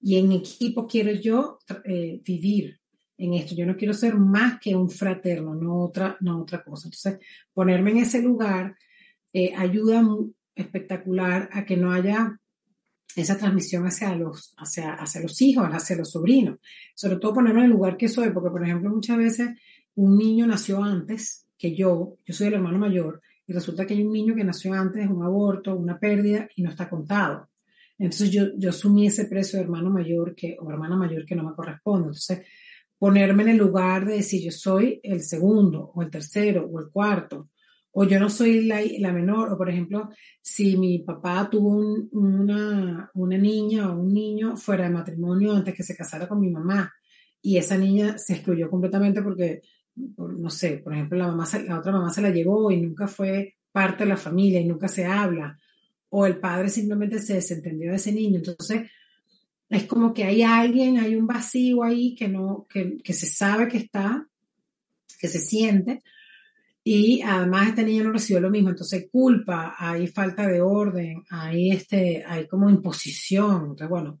[0.00, 2.78] Y en equipo quiero yo eh, vivir
[3.18, 3.54] en esto.
[3.54, 6.88] Yo no quiero ser más que un fraterno, no otra, no otra cosa.
[6.88, 7.18] Entonces,
[7.52, 8.76] ponerme en ese lugar
[9.32, 10.04] eh, ayuda
[10.54, 12.38] espectacular a que no haya
[13.16, 16.58] esa transmisión hacia los, hacia, hacia los hijos, hacia los sobrinos.
[16.94, 19.50] Sobre todo ponerme en el lugar que soy, porque por ejemplo muchas veces
[19.94, 24.02] un niño nació antes que yo, yo soy el hermano mayor, y resulta que hay
[24.02, 27.48] un niño que nació antes, un aborto, una pérdida, y no está contado.
[27.98, 31.44] Entonces yo, yo asumí ese precio de hermano mayor que, o hermana mayor que no
[31.44, 32.08] me corresponde.
[32.08, 32.42] Entonces,
[32.98, 36.90] ponerme en el lugar de decir yo soy el segundo, o el tercero, o el
[36.90, 37.50] cuarto,
[37.92, 41.76] o yo no soy la, la menor, o por ejemplo, si mi papá tuvo
[42.12, 46.50] una, una niña o un niño fuera de matrimonio antes que se casara con mi
[46.50, 46.92] mamá,
[47.40, 49.60] y esa niña se excluyó completamente porque
[49.94, 53.56] no sé, por ejemplo, la, mamá, la otra mamá se la llevó y nunca fue
[53.70, 55.58] parte de la familia y nunca se habla,
[56.08, 58.38] o el padre simplemente se desentendió de ese niño.
[58.38, 58.90] Entonces,
[59.68, 63.68] es como que hay alguien, hay un vacío ahí que no, que, que se sabe
[63.68, 64.26] que está,
[65.18, 66.02] que se siente,
[66.84, 71.70] y además este niño no recibió lo mismo, entonces culpa, hay falta de orden, hay
[71.70, 73.62] este, hay como imposición.
[73.62, 74.20] Entonces, bueno,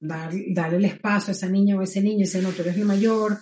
[0.00, 2.76] dar, darle el espacio a esa niña o a ese niño decir, no, tú eres
[2.76, 3.38] el mayor,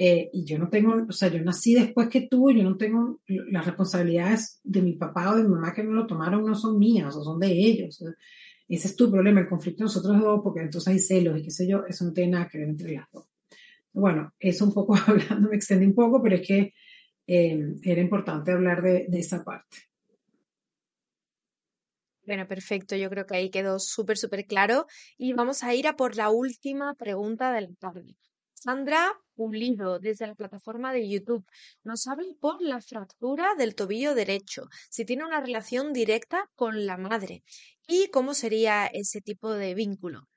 [0.00, 3.20] eh, y yo no tengo, o sea, yo nací después que tú, yo no tengo
[3.26, 6.78] las responsabilidades de mi papá o de mi mamá que no lo tomaron, no son
[6.78, 8.00] mías, o son de ellos.
[8.68, 11.50] ese es tu problema, el conflicto de nosotros dos, porque entonces hay celos y qué
[11.50, 13.24] sé yo, eso no tiene nada que ver entre las dos.
[13.92, 16.74] Bueno, eso un poco hablando, me extendí un poco, pero es que
[17.28, 19.76] eh, era importante hablar de, de esa parte.
[22.26, 22.96] Bueno, perfecto.
[22.96, 24.86] Yo creo que ahí quedó súper, súper claro.
[25.16, 28.16] Y vamos a ir a por la última pregunta del tarde.
[28.52, 31.46] Sandra Pulido, desde la plataforma de YouTube,
[31.84, 36.96] nos habla por la fractura del tobillo derecho, si tiene una relación directa con la
[36.96, 37.44] madre
[37.86, 40.28] y cómo sería ese tipo de vínculo.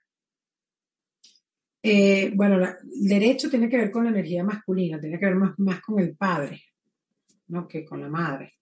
[1.83, 5.57] Eh, bueno, el derecho tiene que ver con la energía masculina, tiene que ver más,
[5.57, 6.61] más con el padre,
[7.51, 7.67] ¿no?
[7.67, 8.55] Que con la madre.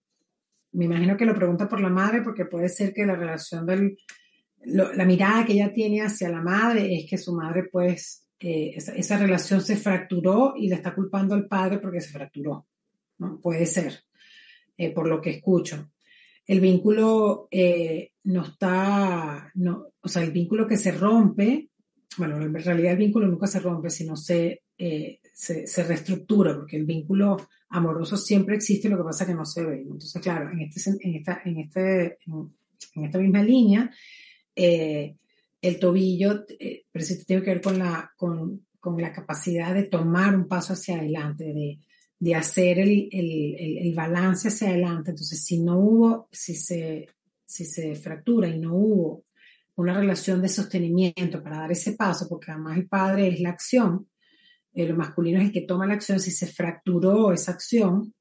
[0.73, 3.97] Me imagino que lo pregunta por la madre porque puede ser que la relación del,
[4.65, 9.61] la mirada que ella tiene hacia la madre es que su madre pues esa, relación
[9.61, 12.67] se fracturó y le está culpando al padre porque se fracturó.
[13.17, 13.39] ¿no?
[13.39, 14.03] Puede ser,
[14.77, 15.91] eh, por lo que escucho.
[16.45, 21.69] El vínculo eh, no está, no, o sea, el vínculo que se rompe,
[22.17, 26.77] bueno, en realidad el vínculo nunca se rompe, sino se, eh, se, se, reestructura, porque
[26.77, 27.35] el vínculo
[27.67, 29.81] amoroso siempre existe, lo que pasa que no se ve.
[29.81, 33.91] Entonces, claro, en, este, en, esta, en, este, en, esta misma línea,
[34.55, 35.17] eh,
[35.61, 36.85] el tobillo eh,
[37.27, 41.43] tiene que ver con la, con, con, la capacidad de tomar un paso hacia adelante,
[41.43, 41.79] de,
[42.17, 45.09] de hacer el, el, el, balance hacia adelante.
[45.09, 47.05] Entonces, si no hubo, si se,
[47.45, 49.25] si se fractura y no hubo
[49.75, 54.07] una relación de sostenimiento para dar ese paso, porque además el padre es la acción,
[54.83, 58.13] eh, lo masculino es el que toma la acción, si se fracturó esa acción,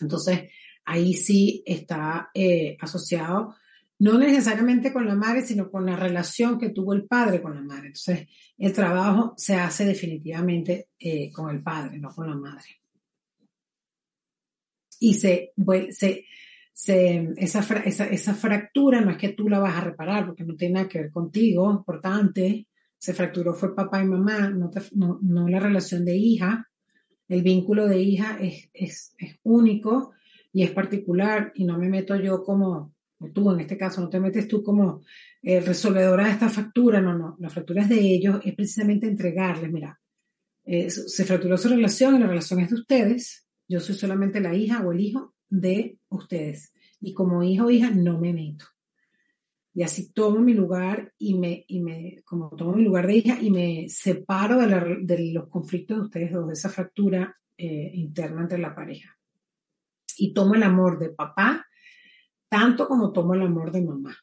[0.00, 0.50] entonces
[0.84, 3.54] ahí sí está eh, asociado
[4.00, 7.62] no necesariamente con la madre, sino con la relación que tuvo el padre con la
[7.62, 7.88] madre.
[7.88, 12.80] Entonces, el trabajo se hace definitivamente eh, con el padre, no con la madre.
[15.00, 15.52] Y se,
[15.90, 16.24] se,
[16.72, 20.54] se esa, esa, esa, fractura no es que tú la vas a reparar, porque no
[20.54, 22.68] tiene nada que ver contigo, importante.
[22.98, 24.70] Se fracturó fue papá y mamá, no,
[25.22, 26.68] no, la relación de hija.
[27.28, 30.12] El vínculo de hija es, es, es único
[30.52, 32.94] y es particular y no me meto yo como
[33.32, 35.02] tú en este caso, no te metes tú como
[35.42, 39.72] eh, resolvedora de esta factura, no, no, la factura es de ellos, es precisamente entregarles,
[39.72, 40.00] mira,
[40.64, 44.54] eh, se fracturó su relación y la relación es de ustedes, yo soy solamente la
[44.54, 48.66] hija o el hijo de ustedes y como hijo o hija no me meto.
[49.78, 53.38] Y así tomo mi lugar y me, y me como tomo mi lugar de hija
[53.40, 58.40] y me separo de, de los conflictos de ustedes dos, de esa fractura eh, interna
[58.40, 59.16] entre la pareja.
[60.16, 61.64] Y tomo el amor de papá
[62.48, 64.16] tanto como tomo el amor de mamá.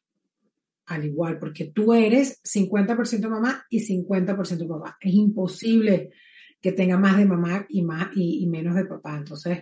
[0.88, 4.98] al igual, porque tú eres 50% mamá y 50% papá.
[5.00, 6.10] Es imposible
[6.60, 9.16] que tenga más de mamá y, más, y, menos de papá.
[9.16, 9.60] Entonces,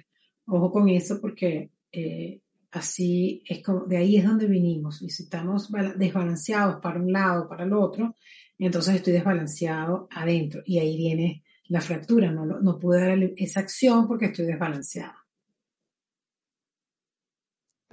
[0.48, 2.42] ojo con eso porque eh,
[2.74, 5.02] así es como, de ahí es donde vinimos.
[5.02, 8.18] Y si estamos desbalanceados para un lado, para el otro,
[8.58, 10.62] entonces estoy desbalanceado adentro.
[10.66, 12.32] Y ahí viene la fractura.
[12.32, 15.23] No, no pude dar esa acción porque estoy desbalanceado.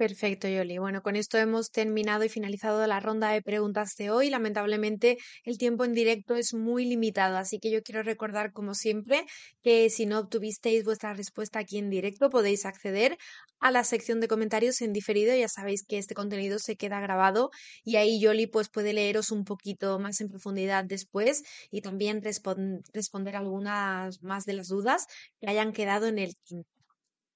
[0.01, 0.79] Perfecto, Yoli.
[0.79, 4.31] Bueno, con esto hemos terminado y finalizado la ronda de preguntas de hoy.
[4.31, 9.27] Lamentablemente, el tiempo en directo es muy limitado, así que yo quiero recordar, como siempre,
[9.61, 13.15] que si no obtuvisteis vuestra respuesta aquí en directo, podéis acceder
[13.59, 15.35] a la sección de comentarios en diferido.
[15.35, 17.51] Ya sabéis que este contenido se queda grabado
[17.83, 23.35] y ahí Yoli pues puede leeros un poquito más en profundidad después y también responder
[23.35, 25.05] algunas más de las dudas
[25.39, 26.33] que hayan quedado en el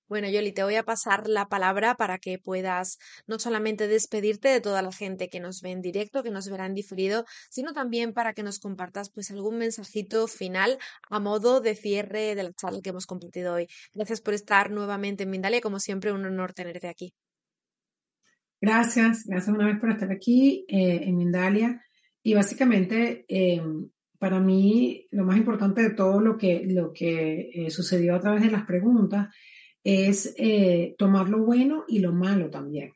[0.08, 4.62] bueno, Yoli, te voy a pasar la palabra para que puedas no solamente despedirte de
[4.62, 8.14] toda la gente que nos ve en directo, que nos verá en diferido, sino también
[8.14, 10.78] para que nos compartas pues algún mensajito final
[11.10, 13.68] a modo de cierre de la charla que hemos compartido hoy.
[13.94, 17.14] Gracias por estar nuevamente en Mindalia, como siempre un honor tenerte aquí.
[18.62, 21.82] Gracias, gracias una vez por estar aquí eh, en Mindalia.
[22.24, 23.62] Y básicamente, eh,
[24.18, 28.42] para mí, lo más importante de todo lo que, lo que eh, sucedió a través
[28.42, 29.28] de las preguntas
[29.86, 32.92] es eh, tomar lo bueno y lo malo también.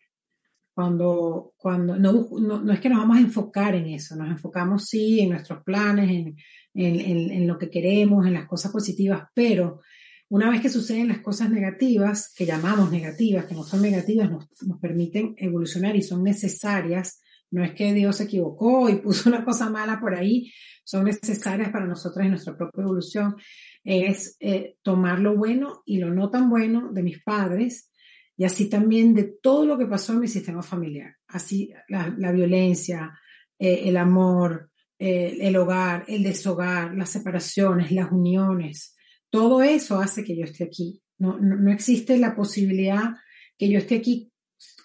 [0.73, 5.19] Cuando, cuando no, no, es que nos vamos a enfocar en eso, nos enfocamos sí
[5.19, 6.35] en nuestros planes, en,
[6.73, 9.81] en, en, lo que queremos, en las cosas positivas, pero
[10.29, 14.47] una vez que suceden las cosas negativas, que llamamos negativas, que no son negativas, nos,
[14.65, 17.21] nos permiten evolucionar y son necesarias,
[17.51, 20.51] no es que Dios se equivocó y puso una cosa mala por ahí,
[20.83, 23.35] son necesarias para nosotros en nuestra propia evolución
[23.83, 27.91] es eh, tomar lo bueno y lo no tan bueno de mis padres
[28.37, 31.15] y así también de todo lo que pasó en mi sistema familiar.
[31.27, 33.11] Así la, violencia,
[33.57, 38.95] eh, el amor, eh, el hogar, el deshogar, las separaciones, las uniones,
[39.29, 41.01] todo eso hace que yo esté aquí.
[41.17, 43.15] No, no, existe la posibilidad
[43.57, 44.31] que yo esté aquí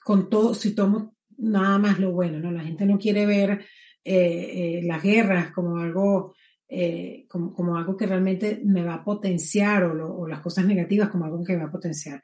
[0.03, 2.51] con todo, si tomo nada más lo bueno, ¿no?
[2.51, 3.65] La gente no quiere ver
[4.07, 6.35] las guerras como algo
[6.77, 11.45] eh, como, algo que realmente me va a potenciar o, las cosas negativas como algo
[11.45, 12.23] que me va a potenciar.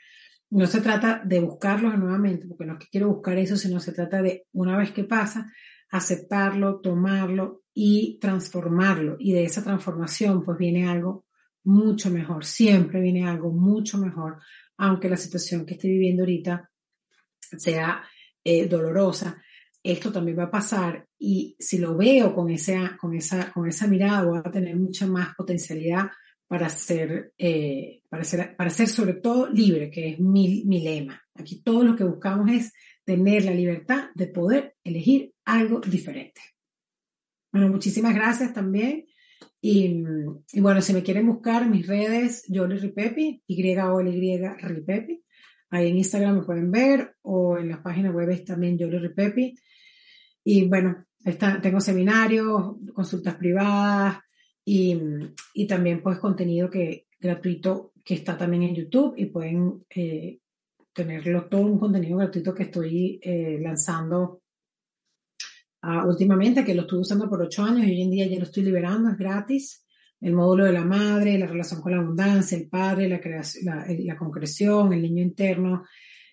[0.50, 3.92] No se trata de buscarlo nuevamente, porque no es que quiero buscar eso, sino se
[3.92, 5.52] trata de, una vez que pasa,
[5.90, 9.16] aceptarlo, tomarlo y transformarlo.
[9.20, 11.26] Y de esa transformación, pues viene algo
[11.62, 12.44] mucho mejor.
[12.44, 14.38] Siempre viene algo mucho mejor,
[14.78, 16.70] aunque la situación que estoy viviendo ahorita
[17.56, 18.02] sea
[18.44, 19.42] eh, dolorosa
[19.82, 23.86] esto también va a pasar y si lo veo con, esa, con, esa, con esa
[23.86, 26.10] mirada voy a tener mucha más potencialidad
[26.46, 31.22] para ser, eh, para ser, para ser sobre todo libre, que es mi, mi lema.
[31.34, 32.72] Aquí todo lo que buscamos es
[33.04, 36.40] tener la libertad de poder elegir algo diferente.
[37.52, 39.06] Bueno, muchísimas gracias también.
[39.62, 40.02] Y,
[40.52, 45.22] y, bueno, si me quieren buscar en mis redes, Yoli Ripepi, Y-O-L-Y Ripepi.
[45.70, 49.54] Ahí en Instagram me pueden ver o en la página web es también Yoli Ripepi.
[50.44, 54.18] Y bueno, está, tengo seminarios, consultas privadas
[54.64, 54.98] y,
[55.54, 60.40] y, también pues contenido que, gratuito que está también en YouTube y pueden eh,
[60.92, 64.42] tenerlo todo un contenido gratuito que estoy eh, lanzando
[65.82, 68.44] uh, últimamente, que lo estuve usando por ocho años y hoy en día ya lo
[68.44, 69.86] estoy liberando, es gratis.
[70.20, 73.64] El módulo de la madre, la relación con la abundancia, el padre, la, creación,
[74.04, 75.84] la, concreción, el niño interno,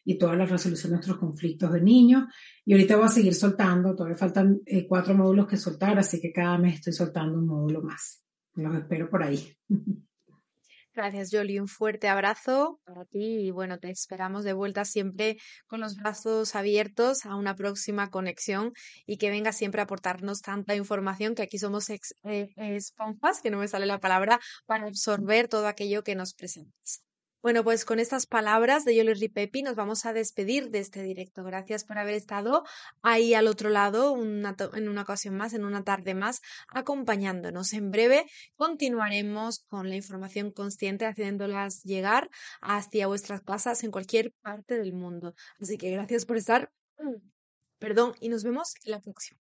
[0.03, 2.25] y toda la resolución de nuestros conflictos de niños.
[2.65, 6.31] Y ahorita voy a seguir soltando, todavía faltan eh, cuatro módulos que soltar, así que
[6.31, 8.23] cada mes estoy soltando un módulo más.
[8.55, 9.39] Los espero por ahí.
[10.97, 11.61] Gracias, Jolie.
[11.61, 15.37] Un fuerte abrazo para ti y bueno, te esperamos de vuelta siempre
[15.67, 18.73] con los brazos abiertos a una próxima conexión
[19.05, 22.01] y que venga siempre a aportarnos tanta información que aquí somos eh,
[22.57, 27.06] esponjas, que no me sale la palabra, para absorber todo aquello que nos presentas.
[27.43, 31.43] Bueno, pues con estas palabras de Yoli Ripepi nos vamos a despedir de este directo.
[31.43, 32.63] Gracias por haber estado
[33.03, 37.73] ahí al otro lado en una ocasión más, en una tarde más, acompañándonos.
[37.73, 38.25] En breve
[38.55, 42.29] continuaremos con la información consciente, haciéndolas llegar
[42.61, 45.35] hacia vuestras casas en cualquier parte del mundo.
[45.61, 46.71] Así que gracias por estar.
[47.79, 49.46] Perdón, y nos vemos en la próxima.